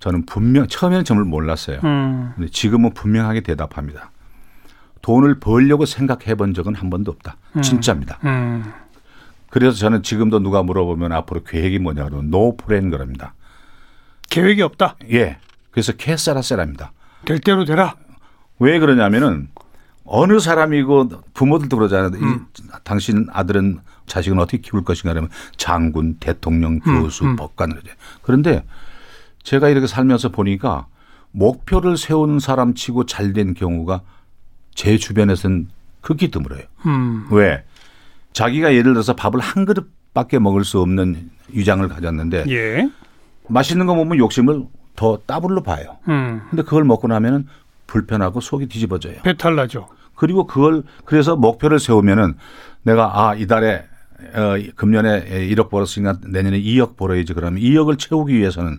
저는 0.00 0.26
분명 0.26 0.66
처음에는 0.66 1.04
정말 1.04 1.25
몰랐어요. 1.25 1.80
음. 1.85 2.32
근데 2.37 2.50
지금은 2.50 2.92
분명하게 2.92 3.40
대답합니다. 3.40 4.11
돈을 5.02 5.40
벌려고 5.40 5.87
생각해 5.87 6.35
본 6.35 6.54
적은 6.54 6.75
한 6.75 6.90
번도 6.90 7.11
없다. 7.12 7.37
진짜입니다. 7.62 8.19
음. 8.25 8.73
그래서 9.49 9.76
저는 9.76 10.02
지금도 10.02 10.40
누가 10.40 10.62
물어보면 10.62 11.12
앞으로 11.12 11.42
계획이 11.42 11.78
뭐냐 11.78 12.04
그러면 12.04 12.30
no 12.30 12.57
plan 12.57 12.90
그럽니다. 12.90 13.35
계획이 14.28 14.62
없다. 14.62 14.97
예. 15.12 15.38
그래서 15.71 15.92
캐사라세랍니다. 15.92 16.92
될 17.25 17.40
대로 17.40 17.64
되라. 17.64 17.97
왜 18.59 18.78
그러냐면은 18.78 19.49
어느 20.04 20.38
사람이고 20.38 21.09
부모들도 21.35 21.76
그러잖아요. 21.76 22.11
이 22.21 22.23
음. 22.23 22.47
당신 22.85 23.26
아들은 23.33 23.80
자식은 24.07 24.38
어떻게 24.38 24.59
키울 24.59 24.85
것인가 24.85 25.12
그러면 25.12 25.30
장군, 25.57 26.16
대통령, 26.19 26.80
음, 26.87 27.02
교수, 27.02 27.37
법관 27.37 27.71
그러죠. 27.71 27.92
그런데 28.23 28.64
제가 29.42 29.69
이렇게 29.69 29.87
살면서 29.87 30.28
보니까 30.30 30.87
목표를 31.33 31.97
세우는 31.97 32.40
사람 32.40 32.75
치고 32.75 33.07
잘 33.07 33.33
된 33.33 33.54
경우가 33.54 34.02
제 34.75 34.97
주변에서는 34.97 35.69
극히 36.00 36.31
드물어요. 36.31 36.62
음. 36.87 37.27
왜? 37.31 37.65
자기가 38.33 38.73
예를 38.75 38.93
들어서 38.93 39.15
밥을 39.15 39.41
한 39.41 39.65
그릇밖에 39.65 40.39
먹을 40.39 40.65
수 40.65 40.81
없는 40.81 41.31
위장을 41.49 41.87
가졌는데 41.89 42.45
예. 42.49 42.89
맛있는 43.49 43.87
거 43.87 43.95
먹으면 43.95 44.19
욕심을 44.19 44.65
더 44.97 45.19
따블로 45.27 45.62
봐요. 45.62 45.99
음. 46.09 46.43
근데 46.50 46.62
그걸 46.62 46.85
먹고 46.85 47.09
나면은 47.09 47.47
불편하고 47.87 48.41
속이 48.41 48.67
뒤집어져요. 48.67 49.23
배탈 49.23 49.57
나죠. 49.57 49.89
그리고 50.15 50.47
그걸 50.47 50.83
그래서 51.05 51.35
목표를 51.37 51.79
세우면은 51.79 52.35
내가 52.83 53.29
아 53.31 53.35
이달에 53.35 53.85
어, 54.35 54.55
금년에 54.77 55.49
1억 55.49 55.71
벌었으니까 55.71 56.19
내년에 56.27 56.61
2억 56.61 56.97
벌어야지 56.97 57.33
그러면 57.33 57.61
2억을 57.61 57.99
채우기 57.99 58.37
위해서는 58.37 58.79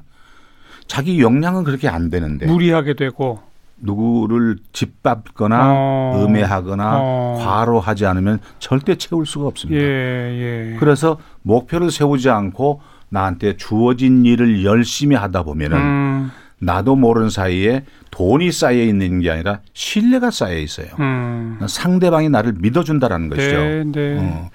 자기 0.88 1.20
역량은 1.20 1.64
그렇게 1.64 1.88
안 1.88 2.10
되는데 2.10 2.46
무리하게 2.46 2.94
되고. 2.94 3.42
누구를 3.82 4.58
짓밟거나 4.74 5.74
어. 5.74 6.26
음해하거나 6.26 7.00
어. 7.02 7.40
과로하지 7.44 8.06
않으면 8.06 8.40
절대 8.60 8.96
채울 8.96 9.26
수가 9.26 9.46
예, 9.46 9.48
없습니다. 9.48 9.82
예. 9.84 10.78
그래서 10.80 11.18
목표를 11.42 11.92
세우지 11.92 12.30
않고 12.30 12.82
나한테 13.10 13.58
주어진 13.58 14.26
일을 14.26 14.64
열심히 14.64 15.16
하다 15.16 15.44
보면은 15.44 15.78
음. 15.78 16.32
나도 16.60 16.96
모르는 16.96 17.30
사이에 17.30 17.84
돈이 18.12 18.52
쌓여 18.52 18.78
있는 18.78 19.20
게 19.20 19.32
아니라 19.32 19.60
신뢰가 19.74 20.32
쌓여 20.32 20.58
있어요. 20.58 20.88
음. 21.00 21.60
상대방이 21.68 22.30
나를 22.30 22.54
믿어준다라는 22.60 23.30
것이죠. 23.30 23.58
네, 23.58 23.84
네. 23.86 24.18
어. 24.20 24.50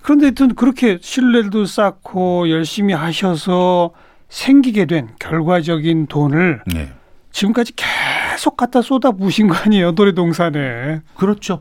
그런데 0.00 0.26
하여튼 0.26 0.54
그렇게 0.54 0.98
신뢰도 1.00 1.66
쌓고 1.66 2.50
열심히 2.50 2.94
하셔서 2.94 3.92
생기게 4.28 4.86
된 4.86 5.10
결과적인 5.20 6.06
돈을 6.06 6.62
네. 6.66 6.90
지금까지 7.30 7.74
계속 7.76 8.01
갖다 8.56 8.82
쏟아 8.82 9.10
부으신 9.12 9.48
거 9.48 9.54
아니에요 9.54 9.92
노래동산에 9.92 11.00
그렇죠. 11.16 11.60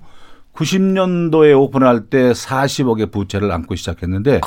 90년도에 0.54 1.58
오픈할 1.60 2.08
때 2.10 2.32
40억의 2.32 3.12
부채를 3.12 3.52
안고 3.52 3.76
시작했는데 3.76 4.42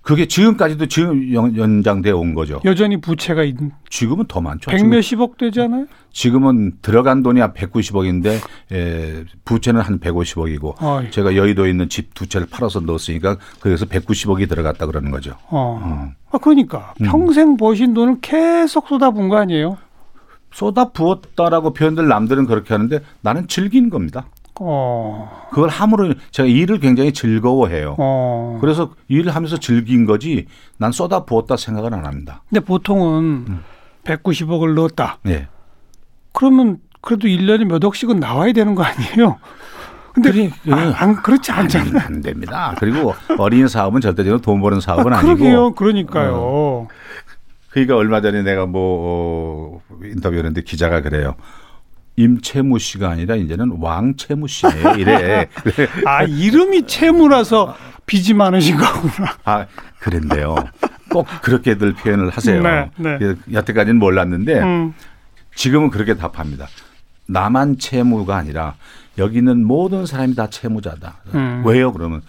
그게 0.00 0.26
지금까지도 0.26 0.86
지금 0.86 1.34
연, 1.34 1.82
장돼 1.82 2.12
온 2.12 2.32
거죠. 2.34 2.60
여전히 2.64 2.98
부채가 2.98 3.42
있... 3.42 3.54
지금은 3.90 4.24
더 4.26 4.40
많죠. 4.40 4.70
백몇십억 4.70 5.36
되잖아요. 5.36 5.86
지금은 6.12 6.78
들어간 6.80 7.22
돈이 7.22 7.40
한 7.40 7.52
190억인데 7.52 8.38
에, 8.72 9.24
부채는 9.44 9.82
한 9.82 9.98
150억이고 10.00 10.82
어이. 10.82 11.10
제가 11.10 11.36
여의도에 11.36 11.68
있는 11.68 11.90
집 11.90 12.14
두 12.14 12.26
채를 12.26 12.46
팔아서 12.50 12.80
넣었으니까 12.80 13.36
그래서 13.60 13.84
190억이 13.84 14.48
들어갔다 14.48 14.86
그러는 14.86 15.10
거죠. 15.10 15.34
어. 15.48 15.78
음. 15.84 16.14
아 16.30 16.38
그러니까 16.38 16.94
평생 17.04 17.48
음. 17.50 17.56
버신 17.58 17.92
돈을 17.92 18.20
계속 18.22 18.88
쏟아부은 18.88 19.28
거 19.28 19.36
아니에요? 19.36 19.76
쏟아 20.52 20.90
부었다라고 20.90 21.72
표현들 21.72 22.08
남들은 22.08 22.46
그렇게 22.46 22.74
하는데 22.74 23.00
나는 23.20 23.48
즐긴 23.48 23.90
겁니다. 23.90 24.26
어. 24.60 25.46
그걸 25.50 25.68
함으로 25.68 26.14
제가 26.30 26.48
일을 26.48 26.80
굉장히 26.80 27.12
즐거워해요. 27.12 27.96
어. 27.98 28.58
그래서 28.60 28.90
일을 29.08 29.34
하면서 29.34 29.56
즐긴 29.56 30.04
거지 30.04 30.46
난 30.78 30.90
쏟아 30.92 31.24
부었다 31.24 31.56
생각은 31.56 31.94
안 31.94 32.06
합니다. 32.06 32.42
근데 32.48 32.64
보통은 32.64 33.44
음. 33.48 33.64
190억을 34.04 34.74
넣었다. 34.74 35.18
네. 35.22 35.48
그러면 36.32 36.78
그래도 37.00 37.28
1년에 37.28 37.64
몇 37.64 37.84
억씩은 37.84 38.18
나와야 38.18 38.52
되는 38.52 38.74
거 38.74 38.82
아니에요? 38.82 39.38
근데 40.12 40.32
그래, 40.32 40.50
아, 40.70 40.94
안 40.96 41.14
그렇지 41.22 41.52
않잖아요. 41.52 42.00
안, 42.00 42.20
됩니다. 42.20 42.74
그리고 42.78 43.14
어린 43.38 43.68
사업은 43.68 44.00
절대적으로 44.00 44.40
돈 44.40 44.60
버는 44.60 44.80
사업은 44.80 45.12
아, 45.12 45.22
니고 45.22 45.74
그러니까요. 45.74 46.32
어. 46.34 46.88
그러니까 47.70 47.96
얼마 47.96 48.20
전에 48.20 48.42
내가 48.42 48.66
뭐 48.66 49.82
어, 49.90 49.98
인터뷰했는데 50.02 50.62
기자가 50.62 51.00
그래요. 51.02 51.34
임채무 52.16 52.78
씨가 52.78 53.10
아니라 53.10 53.36
이제는 53.36 53.76
왕채무 53.78 54.48
씨예요. 54.48 54.94
이래. 54.98 55.48
아 56.04 56.24
이름이 56.24 56.86
채무라서 56.86 57.76
빚이 58.06 58.34
많으신 58.34 58.76
거구나. 58.76 59.36
아 59.44 59.66
그런데요. 60.00 60.56
꼭 61.10 61.26
그렇게들 61.42 61.94
표현을 61.94 62.30
하세요. 62.30 62.60
네, 62.62 62.90
네. 62.96 63.18
여태까지는 63.52 63.98
몰랐는데 63.98 64.60
음. 64.60 64.94
지금은 65.54 65.90
그렇게 65.90 66.14
답합니다. 66.14 66.66
나만 67.26 67.78
채무가 67.78 68.36
아니라 68.36 68.74
여기는 69.16 69.64
모든 69.64 70.06
사람이 70.06 70.34
다 70.34 70.48
채무자다. 70.48 71.22
음. 71.34 71.62
왜요? 71.64 71.92
그러면 71.92 72.22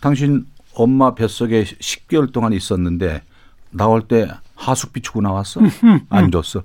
당신 0.00 0.46
엄마 0.74 1.14
뱃속에 1.14 1.64
10개월 1.64 2.32
동안 2.32 2.52
있었는데 2.52 3.22
나올 3.70 4.02
때 4.02 4.28
하숙 4.54 4.92
비추고 4.92 5.20
나왔어? 5.20 5.60
안 6.10 6.30
줬어. 6.30 6.62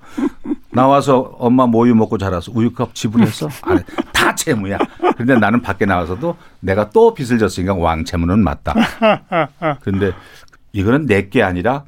나와서 0.72 1.36
엄마 1.40 1.66
모유 1.66 1.96
먹고 1.96 2.18
자라서 2.18 2.52
우유컵 2.54 2.94
지불했어? 2.96 3.50
안 3.64 3.80
해. 3.80 3.84
다 4.14 4.36
채무야. 4.36 4.78
그런데 5.16 5.38
나는 5.38 5.62
밖에 5.62 5.86
나와서도 5.86 6.36
내가 6.60 6.90
또 6.92 7.14
빚을 7.14 7.40
졌으니까 7.40 7.74
왕채무는 7.74 8.40
맞다. 8.44 8.76
그런데 9.82 10.12
이거는 10.72 11.08
내게 11.08 11.42
아니라 11.42 11.86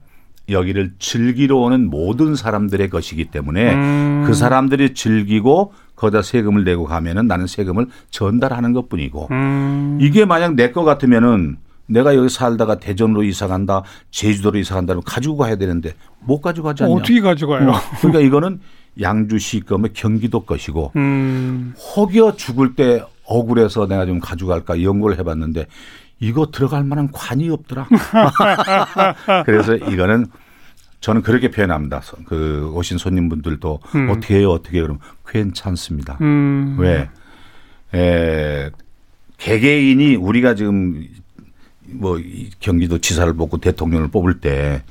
여기를 0.50 0.94
즐기러 1.00 1.58
오는 1.58 1.90
모든 1.90 2.36
사람들의 2.36 2.90
것이기 2.90 3.26
때문에 3.26 3.74
음. 3.74 4.24
그 4.26 4.34
사람들이 4.34 4.94
즐기고 4.96 5.74
거기다 5.96 6.24
세금을 6.24 6.64
내고 6.64 6.86
가면은 6.86 7.28
나는 7.28 7.46
세금을 7.48 7.86
전달하는 8.10 8.74
것 8.74 8.90
뿐이고 8.90 9.28
음. 9.32 10.00
이게 10.02 10.26
만약 10.26 10.56
내 10.56 10.72
거 10.72 10.84
같으면은 10.84 11.58
내가 11.92 12.16
여기 12.16 12.30
살다가 12.30 12.80
대전으로 12.80 13.24
이사 13.24 13.48
간다, 13.48 13.84
제주도로 14.12 14.58
이사 14.60 14.76
간다면 14.76 15.04
가지고 15.06 15.38
가야 15.38 15.58
되는데 15.58 15.94
못 16.20 16.42
가지고 16.42 16.68
가지 16.68 16.84
않냐. 16.84 16.94
어떻게 16.94 17.20
가져가요? 17.20 17.70
어. 17.70 17.74
그러니까 18.00 18.22
이거는 18.22 18.60
양주시 19.00 19.62
거면 19.62 19.92
경기도 19.94 20.46
것이고 20.46 20.94
음. 20.96 21.74
혹여 21.96 22.36
죽을 22.36 22.76
때 22.76 23.04
억울해서 23.26 23.88
내가 23.88 24.06
좀 24.06 24.20
가져갈까 24.20 24.82
연구를 24.82 25.18
해봤는데 25.20 25.68
이거 26.20 26.48
들어갈 26.52 26.84
만한 26.84 27.10
관이 27.12 27.50
없더라. 27.50 27.88
그래서 29.46 29.76
이거는 29.76 30.28
저는 31.00 31.24
그렇게 31.24 31.50
표현합니다. 31.50 32.02
그 32.26 32.72
오신 32.76 33.00
손님분들도 33.00 33.80
음. 33.96 34.10
어떻게 34.10 34.38
해요? 34.38 34.52
어떻게 34.52 34.78
해요? 34.78 34.84
그럼 34.84 35.00
괜찮습니다. 35.28 36.18
음. 36.22 36.78
왜? 36.80 37.10
에, 37.94 38.70
개개인이 39.38 40.16
우리가 40.16 40.54
지금 40.54 41.04
뭐 41.94 42.20
경기도 42.60 42.98
지사를 42.98 43.32
뽑고 43.34 43.58
대통령을 43.58 44.10
뽑을 44.10 44.40
때 44.40 44.84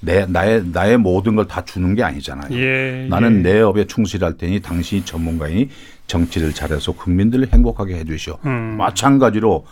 내, 0.00 0.26
나의, 0.26 0.64
나의 0.72 0.98
모든 0.98 1.36
걸 1.36 1.46
다 1.46 1.64
주는 1.64 1.94
게 1.94 2.02
아니잖아요. 2.02 2.56
예, 2.58 3.06
나는 3.08 3.38
예. 3.38 3.52
내 3.52 3.60
업에 3.60 3.86
충실할 3.86 4.36
테니 4.36 4.60
당신이 4.60 5.04
전문가이니 5.04 5.68
정치를 6.08 6.52
잘해서 6.52 6.92
국민들을 6.92 7.48
행복하게 7.52 7.96
해 7.96 8.04
주시오. 8.04 8.38
음. 8.44 8.76
마찬가지로 8.78 9.64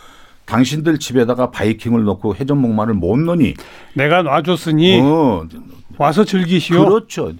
당신들 0.44 0.98
집에다가 0.98 1.50
바이킹을 1.50 2.04
넣고 2.04 2.34
회전목마를 2.36 2.94
못 2.94 3.18
넣니? 3.18 3.54
내가 3.94 4.22
놔줬으니 4.22 5.00
어. 5.02 5.46
와서 5.98 6.24
즐기시오. 6.24 6.84
그렇죠. 6.86 7.32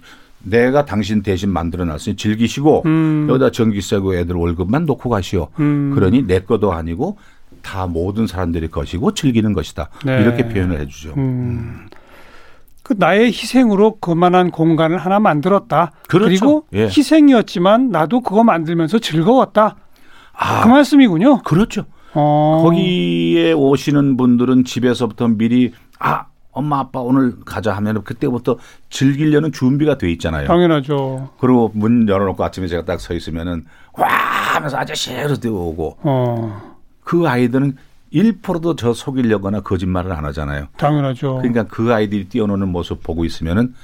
내가 0.43 0.85
당신 0.85 1.21
대신 1.21 1.49
만들어 1.49 1.85
놨으니 1.85 2.15
즐기시고 2.15 2.83
음. 2.85 3.27
여기다 3.29 3.51
전기세고 3.51 4.15
애들 4.15 4.35
월급만 4.35 4.85
놓고 4.85 5.09
가시오. 5.09 5.47
음. 5.59 5.91
그러니 5.95 6.23
내 6.27 6.39
것도 6.39 6.73
아니고 6.73 7.17
다 7.61 7.87
모든 7.87 8.27
사람들의 8.27 8.69
것이고 8.69 9.13
즐기는 9.13 9.53
것이다. 9.53 9.89
네. 10.05 10.21
이렇게 10.21 10.47
표현을 10.47 10.79
해주죠. 10.81 11.13
음. 11.17 11.19
음. 11.19 11.87
그 12.83 12.95
나의 12.97 13.27
희생으로 13.27 13.97
그만한 13.99 14.51
공간을 14.51 14.97
하나 14.97 15.19
만들었다. 15.19 15.91
그렇죠. 16.09 16.25
그리고 16.27 16.65
예. 16.73 16.85
희생이었지만 16.85 17.89
나도 17.89 18.21
그거 18.21 18.43
만들면서 18.43 18.99
즐거웠다. 18.99 19.75
아, 20.33 20.63
그 20.63 20.67
말씀이군요. 20.67 21.43
그렇죠. 21.43 21.85
어. 22.13 22.61
거기에 22.63 23.53
오시는 23.53 24.17
분들은 24.17 24.65
집에서부터 24.65 25.27
미리 25.29 25.73
아 25.99 26.25
엄마 26.51 26.79
아빠 26.79 26.99
오늘 26.99 27.39
가자 27.45 27.73
하면 27.77 28.03
그때부터 28.03 28.57
즐기려는 28.89 29.53
준비가 29.53 29.97
돼 29.97 30.11
있잖아요. 30.11 30.47
당연하죠. 30.47 31.29
그리고 31.39 31.71
문 31.73 32.09
열어놓고 32.09 32.43
아침에 32.43 32.67
제가 32.67 32.83
딱 32.83 32.99
서 32.99 33.13
있으면은 33.13 33.63
와 33.93 34.07
하면서 34.09 34.77
아저씨 34.77 35.13
이러 35.13 35.33
뛰어오고 35.35 35.97
어. 36.01 36.70
그 37.11 37.27
아이들은 37.27 37.75
1%도 38.13 38.77
저 38.77 38.93
속이려거나 38.93 39.59
거짓말을 39.59 40.13
안 40.13 40.23
하잖아요. 40.23 40.67
당연하죠. 40.77 41.39
그러니까 41.39 41.63
그 41.63 41.93
아이들이 41.93 42.29
뛰어노는 42.29 42.69
모습 42.69 43.03
보고 43.03 43.25
있으면은 43.25 43.75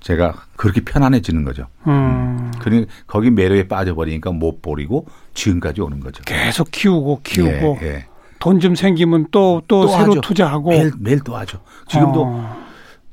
제가 0.00 0.34
그렇게 0.56 0.80
편안해지는 0.80 1.44
거죠. 1.44 1.68
음. 1.86 2.50
그러니 2.58 2.86
거기 3.06 3.30
매력에 3.30 3.68
빠져버리니까 3.68 4.32
못 4.32 4.60
버리고 4.60 5.06
지금까지 5.34 5.82
오는 5.82 6.00
거죠. 6.00 6.24
계속 6.24 6.72
키우고 6.72 7.20
키우고 7.22 7.78
예, 7.82 7.86
예. 7.86 8.06
돈좀 8.40 8.74
생기면 8.74 9.28
또또 9.30 9.62
또, 9.68 9.82
또 9.82 9.88
새로 9.88 10.10
하죠. 10.10 10.20
투자하고 10.22 10.70
매일, 10.70 10.92
매일 10.98 11.20
또 11.20 11.36
하죠. 11.36 11.60
지금도 11.86 12.24
어. 12.24 12.66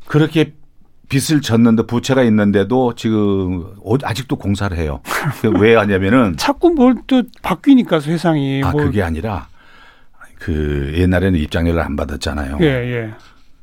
그렇게 0.08 0.56
빚을 1.10 1.41
졌는데 1.41 1.84
부채가 1.84 2.24
있는데도 2.24 2.93
지금 2.95 3.65
아직도 4.04 4.36
공사를 4.38 4.76
해요. 4.78 5.02
왜 5.60 5.76
하냐면은 5.76 6.38
자꾸 6.38 6.69
뭘 6.72 6.95
또 7.08 7.24
바뀌니까 7.41 8.00
세상이. 8.00 8.62
아 8.63 8.72
그게 8.72 9.02
아니라 9.02 9.48
그 10.38 10.93
옛날에는 10.95 11.39
입장료를 11.39 11.82
안 11.82 11.95
받았잖아요. 11.95 12.58
예, 12.62 12.65
예. 12.65 13.13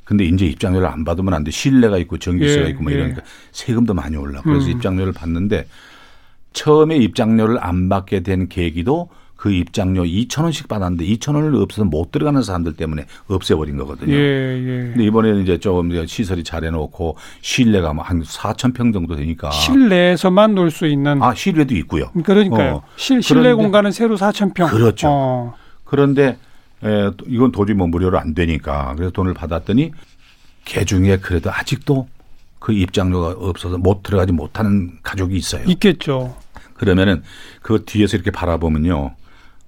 근데 0.04 0.24
이제 0.24 0.46
입장료를 0.46 0.86
안 0.88 1.04
받으면 1.04 1.32
안 1.34 1.44
돼. 1.44 1.50
신뢰가 1.50 1.98
있고 1.98 2.18
전기세가 2.18 2.66
예, 2.66 2.70
있고 2.70 2.82
뭐 2.82 2.92
예. 2.92 2.96
이러니까 2.96 3.22
세금도 3.52 3.94
많이 3.94 4.16
올라. 4.16 4.40
그래서 4.42 4.66
음. 4.66 4.72
입장료를 4.72 5.12
받는데 5.12 5.66
처음에 6.52 6.96
입장료를 6.96 7.58
안 7.60 7.88
받게 7.88 8.20
된 8.20 8.48
계기도 8.48 9.08
그 9.46 9.52
입장료 9.52 10.02
2천 10.02 10.42
원씩 10.42 10.66
받았는데 10.66 11.04
2천 11.04 11.36
원을 11.36 11.54
없어서 11.62 11.84
못 11.84 12.10
들어가는 12.10 12.42
사람들 12.42 12.72
때문에 12.72 13.06
없애버린 13.28 13.76
거거든요. 13.76 14.12
예, 14.12 14.18
예. 14.18 14.90
근데 14.92 15.04
이번에는 15.04 15.42
이제 15.42 15.56
좀 15.58 16.04
시설이 16.04 16.42
잘 16.42 16.64
해놓고 16.64 17.16
실내가 17.42 17.92
뭐한 17.92 18.24
4천 18.24 18.74
평 18.74 18.92
정도 18.92 19.14
되니까 19.14 19.52
실내에서만 19.52 20.56
놀 20.56 20.72
수 20.72 20.88
있는 20.88 21.22
아 21.22 21.32
실외도 21.32 21.76
있고요. 21.76 22.10
그러니까요. 22.24 22.74
어. 22.74 22.82
실, 22.96 23.22
실내 23.22 23.54
공간은 23.54 23.92
새로 23.92 24.16
4천 24.16 24.52
평. 24.52 24.68
그렇죠. 24.68 25.06
어. 25.08 25.54
그런데 25.84 26.36
에, 26.82 27.10
이건 27.28 27.52
도저히 27.52 27.76
뭐 27.76 27.86
무료로 27.86 28.18
안 28.18 28.34
되니까 28.34 28.94
그래서 28.96 29.12
돈을 29.12 29.32
받았더니 29.32 29.92
개 30.64 30.84
중에 30.84 31.18
그래도 31.18 31.52
아직도 31.52 32.08
그 32.58 32.72
입장료가 32.72 33.36
없어서 33.48 33.78
못 33.78 34.02
들어가지 34.02 34.32
못하는 34.32 34.98
가족이 35.04 35.36
있어요. 35.36 35.62
있겠죠. 35.68 36.34
그러면은 36.74 37.22
그 37.62 37.84
뒤에서 37.84 38.16
이렇게 38.16 38.32
바라보면요. 38.32 39.14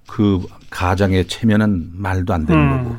그 0.09 0.41
가장의 0.71 1.27
체면은 1.27 1.91
말도 1.93 2.33
안 2.33 2.45
되는 2.45 2.61
음. 2.61 2.83
거고 2.83 2.95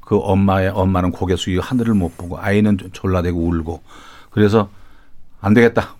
그 0.00 0.18
엄마의 0.18 0.68
엄마는 0.68 1.10
고개 1.10 1.34
숙이고 1.34 1.62
하늘을 1.62 1.94
못 1.94 2.16
보고 2.18 2.38
아이는 2.38 2.76
졸라대고 2.92 3.40
울고 3.40 3.82
그래서 4.30 4.68
안 5.40 5.54
되겠다. 5.54 5.96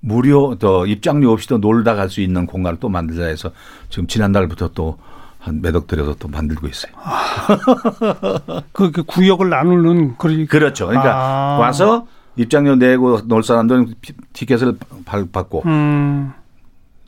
무료 0.00 0.56
더 0.56 0.84
입장료 0.86 1.32
없이도 1.32 1.58
놀다 1.58 1.94
갈 1.94 2.10
수 2.10 2.20
있는 2.20 2.46
공간을 2.46 2.78
또 2.80 2.88
만들자 2.88 3.24
해서 3.24 3.52
지금 3.88 4.06
지난달부터 4.06 4.72
또 4.74 4.98
한몇억 5.38 5.86
들여서 5.86 6.16
또 6.18 6.28
만들고 6.28 6.66
있어요. 6.66 6.92
그, 8.72 8.90
그 8.90 9.02
구역을 9.04 9.48
나누는 9.48 10.16
그러 10.18 10.46
그렇죠. 10.48 10.86
그러니까 10.86 11.14
아. 11.14 11.58
와서 11.58 12.06
입장료 12.36 12.74
내고 12.74 13.26
놀 13.26 13.42
사람들은 13.42 13.94
티켓을 14.32 14.76
받고 15.32 15.62
음. 15.66 16.32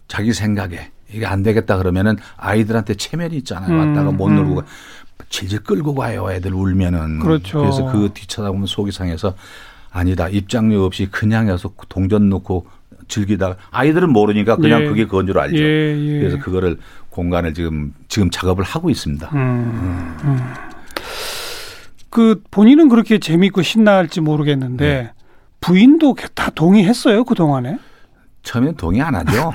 자기 0.08 0.32
생각에 0.32 0.90
이게 1.12 1.26
안 1.26 1.42
되겠다 1.42 1.78
그러면은 1.78 2.16
아이들한테 2.36 2.94
체면이 2.94 3.36
있잖아요. 3.38 3.72
음. 3.72 3.78
왔다가 3.88 4.10
못 4.12 4.30
놀고 4.30 4.60
음. 4.60 4.64
질질 5.28 5.60
끌고 5.60 5.94
가요. 5.94 6.30
애들 6.30 6.52
울면은. 6.54 7.20
그렇죠. 7.20 7.60
그래서 7.60 7.90
그 7.90 8.10
뒤쳐다보면 8.12 8.66
속이 8.66 8.92
상해서 8.92 9.34
아니다. 9.90 10.28
입장료 10.28 10.84
없이 10.84 11.08
그냥 11.10 11.48
해서 11.48 11.70
동전 11.88 12.28
넣고 12.28 12.66
즐기다가 13.08 13.56
아이들은 13.70 14.10
모르니까 14.10 14.56
그냥 14.56 14.82
예. 14.82 14.86
그게 14.86 15.04
그건 15.04 15.26
줄 15.26 15.38
알죠. 15.38 15.56
예, 15.56 15.96
예. 15.96 16.18
그래서 16.20 16.38
그거를 16.38 16.78
공간을 17.10 17.54
지금 17.54 17.94
지금 18.08 18.30
작업을 18.30 18.64
하고 18.64 18.90
있습니다. 18.90 19.30
음, 19.32 20.16
음. 20.24 20.38
그 22.10 22.42
본인은 22.50 22.88
그렇게 22.88 23.18
재밌고 23.18 23.62
신나할지 23.62 24.20
모르겠는데 24.20 24.84
네. 24.86 25.12
부인도 25.60 26.16
다 26.34 26.50
동의했어요 26.50 27.24
그 27.24 27.34
동안에. 27.34 27.78
처음엔 28.42 28.76
동의 28.76 29.02
안 29.02 29.14
하죠. 29.14 29.52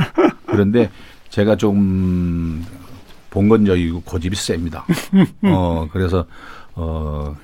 그런데 0.48 0.90
제가 1.32 1.56
좀 1.56 2.64
봉건적이고 3.30 4.02
고집이 4.02 4.36
셉니다. 4.36 4.86
어, 5.44 5.88
그래서, 5.92 6.26
어, 6.76 7.36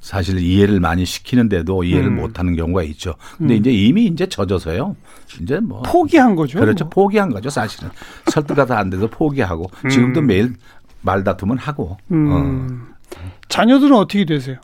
사실 0.00 0.38
이해를 0.38 0.78
많이 0.80 1.04
시키는데도 1.04 1.84
이해를 1.84 2.08
음. 2.08 2.16
못 2.16 2.38
하는 2.38 2.54
경우가 2.54 2.82
있죠. 2.84 3.14
근데 3.38 3.54
음. 3.54 3.58
이제 3.58 3.70
이미 3.70 4.06
이제 4.06 4.26
젖어서요. 4.26 4.94
이제 5.40 5.58
뭐. 5.58 5.82
포기한 5.82 6.36
거죠. 6.36 6.58
그렇죠. 6.60 6.84
뭐. 6.84 6.90
포기한 6.90 7.30
거죠, 7.30 7.50
사실은. 7.50 7.90
설득가 8.26 8.66
다안 8.66 8.90
돼서 8.90 9.06
포기하고 9.08 9.70
지금도 9.90 10.20
음. 10.20 10.26
매일 10.26 10.54
말다툼은 11.02 11.58
하고. 11.58 11.92
어, 11.92 11.98
음. 12.12 12.88
자녀들은 13.48 13.94
어떻게 13.96 14.24
되세요? 14.24 14.58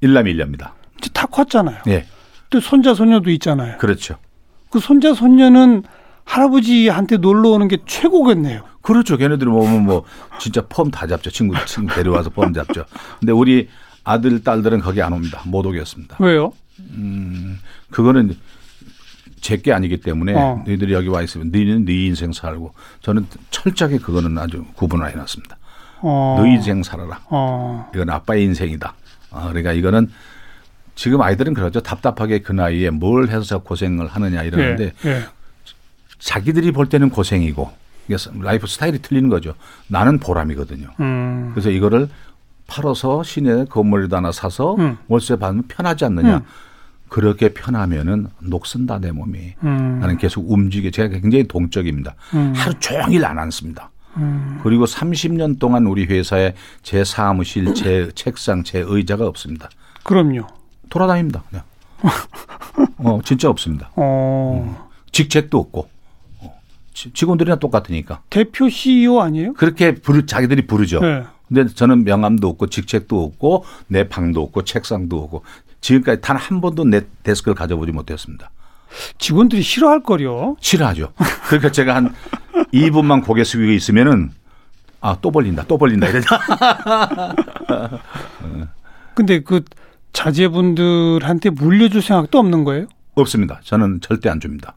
일남일녀입니다. 0.00 0.74
이제 0.98 1.10
다 1.12 1.26
컸잖아요. 1.26 1.78
예. 1.88 2.04
또 2.50 2.60
손자 2.60 2.94
손녀도 2.94 3.30
있잖아요. 3.30 3.78
그렇죠. 3.78 4.16
그 4.70 4.78
손자 4.78 5.14
손녀는 5.14 5.84
할아버지한테 6.26 7.16
놀러 7.18 7.50
오는 7.50 7.68
게 7.68 7.78
최고겠네요. 7.86 8.62
그렇죠. 8.82 9.16
걔네들이 9.16 9.48
오면 9.48 9.84
뭐 9.84 10.04
진짜 10.38 10.60
펌 10.68 10.90
다 10.90 11.06
잡죠. 11.06 11.30
친구, 11.30 11.54
친구 11.64 11.94
데려와서 11.94 12.30
펌 12.30 12.52
잡죠. 12.52 12.84
근데 13.18 13.32
우리 13.32 13.68
아들, 14.04 14.42
딸들은 14.44 14.80
거기 14.80 15.00
안 15.02 15.12
옵니다. 15.12 15.40
못 15.46 15.64
오겠습니다. 15.66 16.16
왜요? 16.20 16.52
음, 16.90 17.58
그거는 17.90 18.36
제 19.40 19.56
게 19.56 19.72
아니기 19.72 19.98
때문에 19.98 20.34
어. 20.34 20.62
너희들이 20.66 20.92
여기 20.92 21.08
와 21.08 21.22
있으면 21.22 21.50
너희는 21.52 21.84
네 21.84 22.06
인생 22.06 22.32
살고 22.32 22.74
저는 23.00 23.26
철저하게 23.50 23.98
그거는 23.98 24.36
아주 24.38 24.64
구분을 24.74 25.08
해놨습니다. 25.10 25.56
어. 26.02 26.36
너 26.38 26.46
인생 26.46 26.82
살아라. 26.82 27.20
어. 27.30 27.88
이건 27.94 28.10
아빠의 28.10 28.42
인생이다. 28.44 28.94
아, 29.30 29.48
그러니까 29.48 29.72
이거는 29.72 30.10
지금 30.96 31.20
아이들은 31.22 31.54
그러죠. 31.54 31.80
답답하게 31.80 32.40
그 32.40 32.52
나이에 32.52 32.90
뭘 32.90 33.28
해서 33.28 33.58
고생을 33.58 34.06
하느냐 34.08 34.42
이러는데 34.42 34.92
예, 35.04 35.08
예. 35.10 35.22
자기들이 36.18 36.72
볼 36.72 36.88
때는 36.88 37.10
고생이고 37.10 37.70
라이프 38.40 38.66
스타일이 38.66 39.00
틀리는 39.00 39.28
거죠. 39.28 39.54
나는 39.88 40.18
보람이거든요. 40.18 40.88
음. 41.00 41.50
그래서 41.52 41.70
이거를 41.70 42.08
팔아서 42.66 43.22
시내 43.22 43.64
건물에다 43.66 44.18
하나 44.18 44.32
사서 44.32 44.76
음. 44.76 44.96
월세 45.08 45.36
받으면 45.36 45.64
편하지 45.68 46.04
않느냐. 46.04 46.38
음. 46.38 46.42
그렇게 47.08 47.50
편하면은 47.50 48.26
녹슨다 48.40 48.98
내 48.98 49.12
몸이. 49.12 49.54
음. 49.62 49.98
나는 50.00 50.18
계속 50.18 50.50
움직여. 50.50 50.90
제가 50.90 51.08
굉장히 51.20 51.44
동적입니다. 51.46 52.14
음. 52.34 52.52
하루 52.56 52.74
종일 52.80 53.24
안 53.24 53.38
앉습니다. 53.38 53.90
음. 54.16 54.60
그리고 54.62 54.84
30년 54.86 55.58
동안 55.58 55.86
우리 55.86 56.04
회사에 56.06 56.54
제 56.82 57.04
사무실, 57.04 57.74
제 57.74 58.10
책상, 58.14 58.64
제 58.64 58.82
의자가 58.84 59.26
없습니다. 59.26 59.68
그럼요. 60.02 60.46
돌아다닙니다. 60.90 61.44
그냥. 61.50 61.64
어, 62.98 63.20
진짜 63.24 63.48
없습니다. 63.48 63.90
어. 63.94 64.88
직책도 65.12 65.58
없고. 65.58 65.88
직원들이랑 66.96 67.58
똑같으니까. 67.58 68.22
대표 68.30 68.68
CEO 68.68 69.20
아니에요? 69.20 69.52
그렇게 69.54 69.94
부르, 69.94 70.24
자기들이 70.24 70.66
부르죠. 70.66 71.00
네. 71.00 71.24
근데 71.48 71.66
저는 71.72 72.04
명함도 72.04 72.48
없고 72.48 72.68
직책도 72.68 73.22
없고 73.22 73.64
내 73.88 74.08
방도 74.08 74.42
없고 74.42 74.64
책상도 74.64 75.22
없고 75.22 75.44
지금까지 75.80 76.20
단 76.22 76.36
한 76.36 76.60
번도 76.60 76.84
내 76.84 77.02
데스크를 77.22 77.54
가져보지 77.54 77.92
못했습니다. 77.92 78.50
직원들이 79.18 79.62
싫어할 79.62 80.02
거요. 80.02 80.56
싫어하죠. 80.60 81.12
그러니까 81.48 81.70
제가 81.70 81.94
한 81.96 82.14
2분만 82.72 83.24
고개 83.24 83.44
숙이고 83.44 83.72
있으면은 83.72 84.30
아, 85.00 85.16
또 85.20 85.30
벌린다, 85.30 85.64
또 85.68 85.76
벌린다 85.78 86.08
이러자. 86.08 86.40
근데 89.14 89.40
그 89.40 89.62
자제분들한테 90.12 91.50
물려줄 91.50 92.00
생각도 92.02 92.38
없는 92.38 92.64
거예요? 92.64 92.86
없습니다. 93.14 93.60
저는 93.64 94.00
절대 94.00 94.28
안 94.30 94.40
줍니다. 94.40 94.75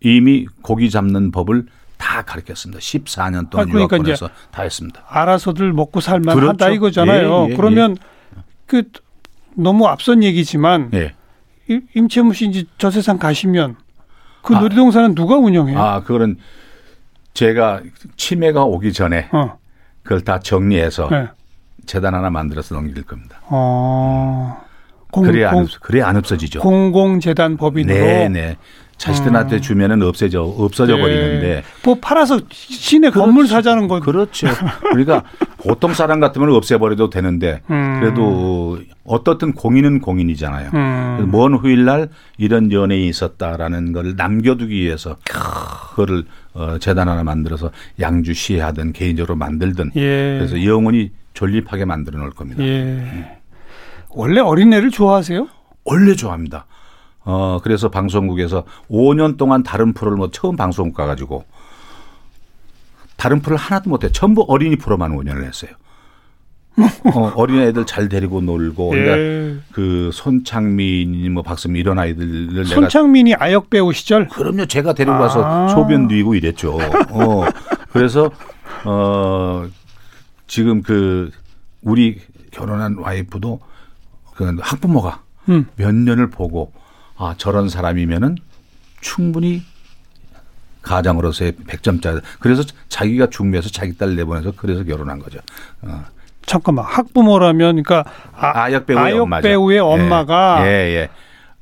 이미 0.00 0.46
고기 0.62 0.90
잡는 0.90 1.30
법을 1.30 1.66
다 1.96 2.22
가르쳤습니다. 2.22 2.80
14년 2.80 3.50
동안 3.50 3.68
아, 3.68 3.70
그러니까 3.72 3.78
유학 3.78 3.92
이제 3.94 3.96
보내서 4.18 4.28
다 4.52 4.62
했습니다. 4.62 5.02
알아서들 5.08 5.72
먹고 5.72 6.00
살만 6.00 6.34
그렇죠. 6.36 6.50
하다 6.50 6.70
이거잖아요. 6.70 7.46
예, 7.48 7.52
예, 7.52 7.56
그러면 7.56 7.96
그 8.66 8.84
너무 9.54 9.86
앞선 9.86 10.22
얘기지만 10.22 10.90
예. 10.94 11.14
임- 11.68 11.86
임채무 11.94 12.34
씨 12.34 12.46
이제 12.46 12.64
저 12.78 12.90
세상 12.90 13.18
가시면 13.18 13.76
그 14.42 14.54
아. 14.54 14.60
놀이동산은 14.60 15.14
누가 15.16 15.36
운영해요? 15.36 15.78
아, 15.78 16.02
그거는 16.02 16.36
제가 17.34 17.82
치매가 18.16 18.64
오기 18.64 18.92
전에 18.92 19.28
어. 19.32 19.58
그걸 20.04 20.20
다 20.22 20.38
정리해서 20.38 21.08
네. 21.10 21.28
재단 21.86 22.14
하나 22.14 22.30
만들어서 22.30 22.74
넘길 22.76 23.02
겁니다. 23.02 23.40
어. 23.48 24.62
공, 25.10 25.24
그래야 25.24 25.48
안, 25.48 25.54
공, 25.54 25.62
없, 25.64 25.80
그래야 25.80 26.06
안 26.06 26.16
없어지죠. 26.16 26.60
공공재단 26.60 27.56
법인으로 27.56 27.94
네, 27.98 28.28
네. 28.28 28.56
자식들한테 28.98 29.56
음. 29.56 29.60
주면은 29.60 30.02
없어져 30.02 30.42
없어져 30.42 30.96
네. 30.96 31.00
버리는데 31.02 31.62
뭐 31.84 31.96
팔아서 32.00 32.40
시내 32.50 33.10
건물 33.10 33.46
사자는 33.46 33.88
거. 33.88 34.00
그렇죠. 34.00 34.48
그러니까 34.90 35.22
보통 35.62 35.94
사람 35.94 36.20
같으면 36.20 36.52
없애버려도 36.52 37.08
되는데 37.08 37.62
음. 37.70 38.00
그래도 38.00 38.78
어떻든 39.04 39.52
공인은 39.52 40.00
공인이잖아요. 40.00 40.70
음. 40.74 41.28
먼 41.30 41.54
후일날 41.54 42.10
이런 42.36 42.70
연예인이 42.72 43.08
있었다라는 43.08 43.92
걸 43.92 44.14
남겨두기 44.16 44.74
위해서 44.74 45.16
그거를 45.24 46.24
어, 46.54 46.76
재단 46.78 47.08
하나 47.08 47.22
만들어서 47.22 47.70
양주시에 48.00 48.60
하든 48.60 48.92
개인적으로 48.92 49.36
만들든 49.36 49.92
예. 49.96 50.36
그래서 50.38 50.62
영원히 50.64 51.12
존립하게 51.34 51.84
만들어 51.84 52.18
놓을 52.18 52.30
겁니다. 52.30 52.62
예. 52.64 53.38
원래 54.10 54.40
어린애를 54.40 54.90
좋아하세요? 54.90 55.46
원래 55.84 56.14
좋아합니다. 56.14 56.66
어, 57.30 57.60
그래서 57.62 57.90
방송국에서 57.90 58.64
5년 58.90 59.36
동안 59.36 59.62
다른 59.62 59.92
프로를 59.92 60.16
뭐 60.16 60.30
처음 60.30 60.56
방송국 60.56 60.96
가가지고 60.96 61.44
다른 63.18 63.42
프로를 63.42 63.58
하나도 63.58 63.90
못해. 63.90 64.10
전부 64.10 64.46
어린이 64.48 64.76
프로만 64.76 65.14
5년을 65.14 65.44
했어요. 65.44 65.72
어, 67.14 67.32
어린 67.34 67.60
애들 67.60 67.84
잘 67.84 68.08
데리고 68.08 68.40
놀고. 68.40 68.88
그러니까 68.88 69.18
예. 69.18 69.56
그 69.72 70.08
손창민이 70.14 71.28
뭐 71.28 71.42
박수민 71.42 71.80
이런 71.80 71.98
아이들을 71.98 72.64
손창민이 72.64 73.34
아역 73.34 73.68
배우 73.68 73.92
시절. 73.92 74.26
그럼요. 74.28 74.64
제가 74.64 74.94
데리고 74.94 75.16
아. 75.16 75.18
가서 75.18 75.68
소변 75.68 76.08
누이고 76.08 76.34
이랬죠. 76.34 76.78
어. 77.10 77.44
그래서 77.90 78.30
어 78.86 79.66
지금 80.46 80.80
그 80.80 81.30
우리 81.82 82.20
결혼한 82.52 82.96
와이프도 82.98 83.60
그 84.34 84.56
학부모가 84.60 85.22
음. 85.50 85.66
몇 85.76 85.94
년을 85.94 86.30
보고 86.30 86.72
아 87.18 87.34
저런 87.36 87.68
사람이면은 87.68 88.36
충분히 89.00 89.62
가장으로서의 90.82 91.52
100점짜리. 91.52 92.22
그래서 92.40 92.62
자기가 92.88 93.26
중매해서 93.26 93.68
자기 93.68 93.96
딸 93.98 94.16
내보내서 94.16 94.52
그래서 94.56 94.84
결혼한 94.84 95.18
거죠. 95.18 95.40
어. 95.82 96.04
잠깐만 96.46 96.86
학부모라면 96.86 97.82
그러니까 97.82 98.10
아, 98.34 98.62
아역 98.62 98.86
배우의 98.86 99.04
아역 99.04 99.22
엄마죠. 99.22 99.42
배우의 99.46 99.76
예. 99.76 99.80
엄마가 99.80 100.66
예, 100.66 100.70
예. 100.70 101.08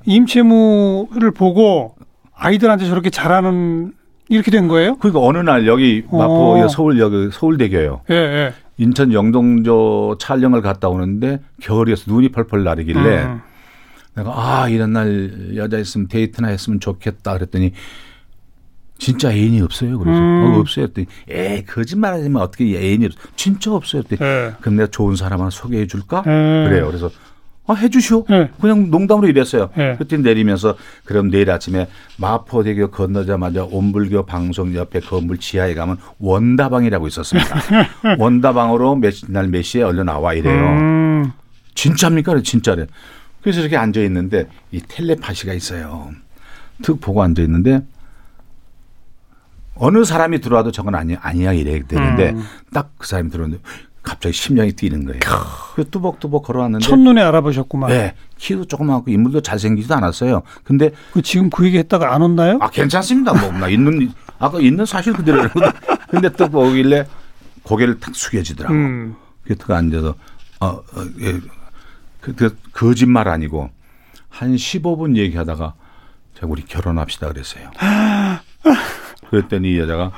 임채무를 0.05 1.33
보고 1.33 1.97
아이들한테 2.35 2.87
저렇게 2.87 3.11
잘하는 3.11 3.93
이렇게 4.29 4.51
된 4.51 4.69
거예요? 4.69 4.97
그러니까 4.99 5.21
어느 5.21 5.39
날 5.39 5.67
여기 5.67 6.05
마포 6.11 6.61
어. 6.61 6.69
서울 6.69 7.01
여기 7.01 7.31
서울대교요. 7.33 8.03
예, 8.11 8.15
예. 8.15 8.53
인천 8.79 9.13
영동조 9.13 10.17
촬영을 10.21 10.63
갔다 10.63 10.89
오는데 10.89 11.41
겨울이어서 11.63 12.05
눈이 12.09 12.29
펄펄 12.29 12.63
나르길래 12.63 13.23
음. 13.25 13.41
내가 14.17 14.33
아 14.35 14.69
이런 14.69 14.93
날 14.93 15.55
여자 15.57 15.79
있으면 15.79 16.09
데이트나 16.09 16.49
했으면 16.49 16.81
좋겠다 16.81 17.35
그랬더니 17.35 17.73
진짜 18.99 19.31
애인이 19.31 19.61
없어요. 19.61 19.99
그래서 19.99 20.19
음. 20.19 20.55
어, 20.55 20.59
없어요. 20.59 20.87
그랬더니 20.87 21.07
에 21.29 21.63
거짓말 21.65 22.15
하지 22.15 22.29
마 22.31 22.41
어떻게 22.41 22.65
애인이 22.65 23.05
없 23.07 23.13
진짜 23.37 23.73
없어요. 23.73 24.03
그랬더니 24.03 24.31
예. 24.31 24.53
그럼 24.61 24.77
내가 24.77 24.91
좋은 24.91 25.17
사람 25.17 25.41
하나 25.41 25.51
소개해 25.51 25.87
줄까? 25.87 26.23
예. 26.27 26.67
그래요. 26.69 26.87
그래서 26.87 27.11
아 27.69 27.75
해주시오. 27.75 28.25
예. 28.31 28.49
그냥 28.59 28.91
농담으로 28.91 29.29
이랬어요. 29.29 29.69
예. 29.77 29.97
그때 29.99 30.17
내리면서 30.17 30.77
그럼 31.05 31.31
내일 31.31 31.51
아침에 31.51 31.89
마포대교 32.17 32.91
건너자마자 32.91 33.65
온불교 33.65 34.25
방송 34.25 34.75
옆에 34.75 35.01
건물 35.01 35.37
지하에 35.39 35.75
가면 35.75 35.99
원다방이라고 36.19 37.07
있었습니다. 37.09 37.55
원다방으로 38.19 38.97
몇 38.97 39.13
날 39.29 39.49
몇 39.49 39.63
시에 39.63 39.83
얼른 39.83 40.07
나와 40.07 40.33
이래요. 40.33 40.55
음. 40.65 41.33
진짜입니까? 41.75 42.41
진짜래. 42.41 42.87
그래서 43.47 43.61
이렇게 43.61 43.77
앉아 43.77 44.01
있는데 44.01 44.49
이 44.73 44.81
텔레파시가 44.81 45.53
있어요. 45.53 46.11
툭 46.83 47.01
보고 47.01 47.23
앉아 47.23 47.43
있는데 47.43 47.81
어느 49.77 50.03
사람이 50.03 50.41
들어와도 50.41 50.73
저건 50.73 50.97
아니 50.97 51.15
아니야 51.15 51.53
이래 51.53 51.81
되는데 51.87 52.31
음. 52.31 52.43
딱그 52.73 53.07
사람이 53.07 53.31
들어오는데 53.31 53.63
갑자기 54.03 54.33
심장이 54.33 54.73
뛰는 54.73 55.05
거예요. 55.05 55.21
그 55.77 55.89
뚜벅뚜벅 55.89 56.43
걸어왔는데 56.43 56.85
첫눈에 56.85 57.23
알아보셨구만. 57.23 57.91
네, 57.91 58.15
키도 58.37 58.65
조그맣고 58.65 59.13
인물도 59.13 59.43
잘생기지도 59.43 59.95
않았어요. 59.95 60.43
근데 60.65 60.91
그 61.13 61.23
지금 61.23 61.49
그 61.49 61.67
얘기 61.67 61.79
했다가 61.79 62.13
안 62.13 62.23
혼나요? 62.23 62.59
아 62.61 62.69
괜찮습니다. 62.69 63.33
뭐나 63.33 63.69
있는 63.69 64.11
아까 64.41 64.59
있는 64.59 64.85
사실 64.87 65.13
그대로. 65.13 65.49
근데 66.11 66.29
또 66.31 66.49
보길래 66.49 67.07
고개를 67.63 68.01
탁 68.01 68.13
숙여지더라고. 68.17 68.75
음. 68.75 69.15
그래서 69.45 69.73
앉아서 69.73 70.17
어, 70.59 70.67
어 70.67 70.83
예. 71.21 71.41
그, 72.27 72.35
그 72.35 72.57
거짓말 72.73 73.29
아니고 73.29 73.71
한 74.29 74.57
15분 74.57 75.17
얘기하다가 75.17 75.75
제가 76.35 76.47
우리 76.49 76.65
결혼합시다 76.65 77.29
그랬어요. 77.29 77.71
그랬더니 79.31 79.75
이 79.75 79.79
여자가 79.79 80.11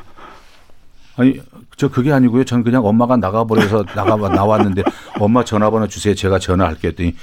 아니 1.17 1.39
저 1.77 1.89
그게 1.89 2.11
아니고요. 2.11 2.45
전 2.45 2.65
그냥 2.65 2.87
엄마가 2.87 3.19
나가버려서 3.19 3.85
나가 3.95 4.17
나왔는데 4.17 4.85
엄마 5.21 5.45
전화번호 5.45 5.87
주세요. 5.87 6.15
제가 6.15 6.39
전화할게요. 6.39 6.91
했더니 6.91 7.15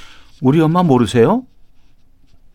우리 0.41 0.61
엄마 0.61 0.83
모르세요? 0.83 1.43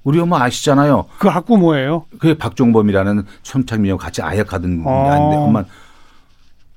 우리 0.05 0.21
엄마 0.21 0.41
아시잖아요. 0.45 1.07
그 1.19 1.27
학부모예요? 1.27 2.07
그게 2.21 2.35
박종범이라는 2.35 3.25
손창민하고 3.43 3.99
같이 3.99 4.23
아역하던 4.23 4.85
아. 4.87 5.13
아닌데 5.13 5.37
엄마 5.37 5.65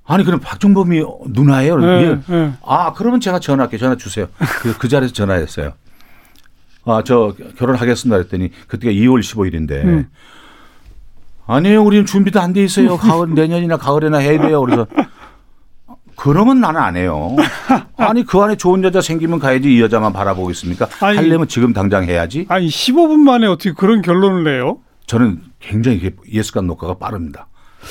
아니 0.05 0.23
그럼 0.23 0.39
박종범이 0.41 1.01
누나예요? 1.27 1.77
네, 1.77 2.19
네. 2.27 2.53
아 2.65 2.93
그러면 2.93 3.19
제가 3.21 3.39
전화할게요. 3.39 3.79
전화 3.79 3.95
주세요. 3.95 4.27
그, 4.61 4.77
그 4.77 4.87
자리에서 4.89 5.13
전화했어요. 5.13 5.73
아 6.85 7.01
저 7.05 7.33
결혼하겠습니다 7.57 8.17
했더니 8.17 8.49
그때가 8.67 8.91
2월 8.91 9.21
15일인데 9.21 9.71
음. 9.85 10.07
아니에요. 11.47 11.81
우리는 11.83 12.05
준비도 12.05 12.41
안 12.41 12.51
돼 12.53 12.63
있어요. 12.63 12.97
가을 12.97 13.33
내년이나 13.33 13.77
가을에나 13.77 14.17
해야 14.17 14.39
돼요. 14.41 14.61
그래서 14.61 14.87
그러면 16.15 16.59
나는 16.61 16.81
안 16.81 16.95
해요. 16.97 17.35
아니 17.97 18.25
그 18.25 18.39
안에 18.39 18.55
좋은 18.57 18.83
여자 18.83 18.99
생기면 19.01 19.39
가야지 19.39 19.73
이 19.73 19.81
여자만 19.81 20.11
바라보고 20.13 20.51
있습니까? 20.51 20.87
아니, 20.99 21.17
하려면 21.17 21.47
지금 21.47 21.71
당장 21.73 22.03
해야지. 22.03 22.45
아니 22.49 22.67
15분 22.67 23.19
만에 23.19 23.47
어떻게 23.47 23.71
그런 23.71 24.01
결론을 24.01 24.43
내요? 24.43 24.79
저는 25.07 25.41
굉장히 25.59 26.11
예습관 26.31 26.67
녹화가 26.67 26.95
빠릅니다. 26.97 27.47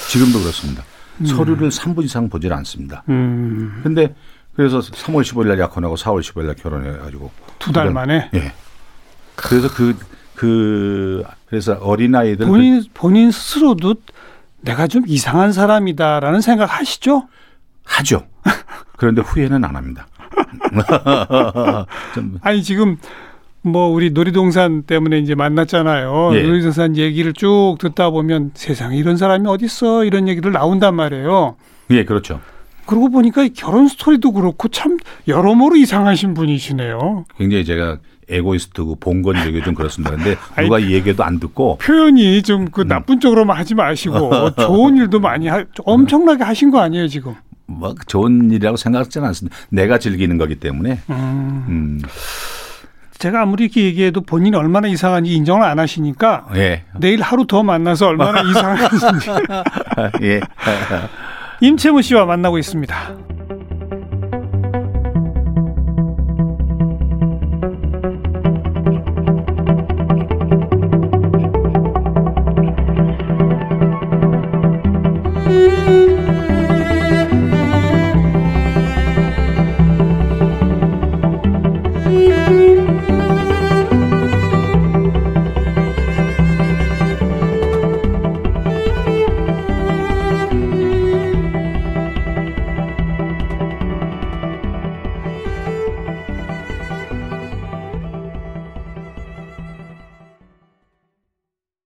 지금도 0.09 0.39
그렇습니다. 0.41 0.83
음. 1.21 1.27
서류를 1.27 1.69
3분 1.71 2.05
이상 2.05 2.29
보질 2.29 2.53
않습니다. 2.53 3.03
음. 3.09 3.81
근데 3.83 4.15
그래서 4.57 4.81
3월 4.81 5.23
15일 5.23 5.49
날 5.49 5.59
약혼하고 5.61 5.95
4월 5.97 6.21
15일 6.21 6.45
날 6.47 6.55
결혼해 6.57 6.99
가지고 6.99 7.31
두 7.59 7.73
달 7.73 7.91
만에 7.91 8.31
예. 8.35 8.53
그래서 9.37 9.69
그그 9.73 11.25
그래서 11.47 11.75
어린 11.81 12.15
아이들 12.15 12.47
본인 12.47 12.83
그 12.83 12.89
본인 12.95 13.31
스스로도 13.31 13.95
내가 14.61 14.87
좀 14.87 15.05
이상한 15.07 15.53
사람이다라는 15.53 16.41
생각 16.41 16.79
하시죠? 16.79 17.29
하죠. 17.85 18.27
그런데 18.97 19.23
후회는 19.23 19.65
안 19.65 19.75
합니다. 19.77 20.07
아니 22.43 22.63
지금 22.63 22.97
뭐 23.63 23.89
우리 23.89 24.11
놀이동산 24.11 24.83
때문에 24.83 25.19
이제 25.19 25.35
만났잖아요. 25.35 26.31
예. 26.35 26.43
놀이동산 26.43 26.97
얘기를 26.97 27.33
쭉 27.33 27.77
듣다 27.79 28.11
보면 28.11 28.51
세상에 28.55 28.97
이런 28.97 29.17
사람이 29.17 29.47
어딨어 29.49 30.05
이런 30.05 30.29
얘기를 30.29 30.53
나온단 30.53 30.95
말이에요. 30.97 31.57
예, 31.91 32.05
그렇죠. 32.05 32.41
그러고 32.87 33.11
보니까 33.11 33.47
결혼 33.55 33.87
스토리도 33.87 34.33
그렇고 34.33 34.69
참 34.69 34.99
여러모로 35.29 35.77
이상하신 35.77 36.35
분이시네요. 36.35 37.25
굉장히 37.39 37.65
제가 37.65 37.99
에고이스트고 38.29 38.97
봉건적이 38.97 39.63
좀 39.63 39.75
그렇습니다. 39.75 40.17
근데 40.17 40.37
누가 40.61 40.77
아니, 40.77 40.93
얘기도 40.93 41.23
안 41.23 41.39
듣고 41.39 41.79
표현이 41.79 42.43
좀그 42.43 42.83
음. 42.83 42.89
나쁜 42.89 43.21
쪽으로만 43.21 43.57
하지 43.57 43.75
마시고 43.75 44.51
좋은 44.59 44.97
일도 44.97 45.21
많이 45.21 45.47
하, 45.47 45.65
엄청나게 45.85 46.43
하신 46.43 46.71
거 46.71 46.81
아니에요 46.81 47.07
지금? 47.07 47.35
뭐 47.67 47.95
좋은 48.07 48.51
일이라고 48.51 48.77
생각하지는 48.77 49.29
않습니다. 49.29 49.57
내가 49.71 49.99
즐기는 49.99 50.37
거기 50.37 50.57
때문에. 50.57 50.99
음. 51.11 51.65
음. 51.69 52.03
제가 53.23 53.43
아무리 53.43 53.67
이렇게 53.67 53.85
얘기해도 53.85 54.23
본인이 54.23 54.57
얼마나 54.57 54.89
이상한지 54.89 55.33
인정을 55.33 55.63
안 55.63 55.79
하시니까 55.79 56.47
예. 56.57 56.83
내일 56.99 57.23
하루 57.23 57.47
더 57.47 57.63
만나서 57.63 58.09
얼마나 58.09 58.41
이상한지. 58.51 59.07
예. 60.23 60.41
임채무 61.61 62.03
씨와 62.03 62.25
만나고 62.25 62.59
있습니다. 62.59 62.97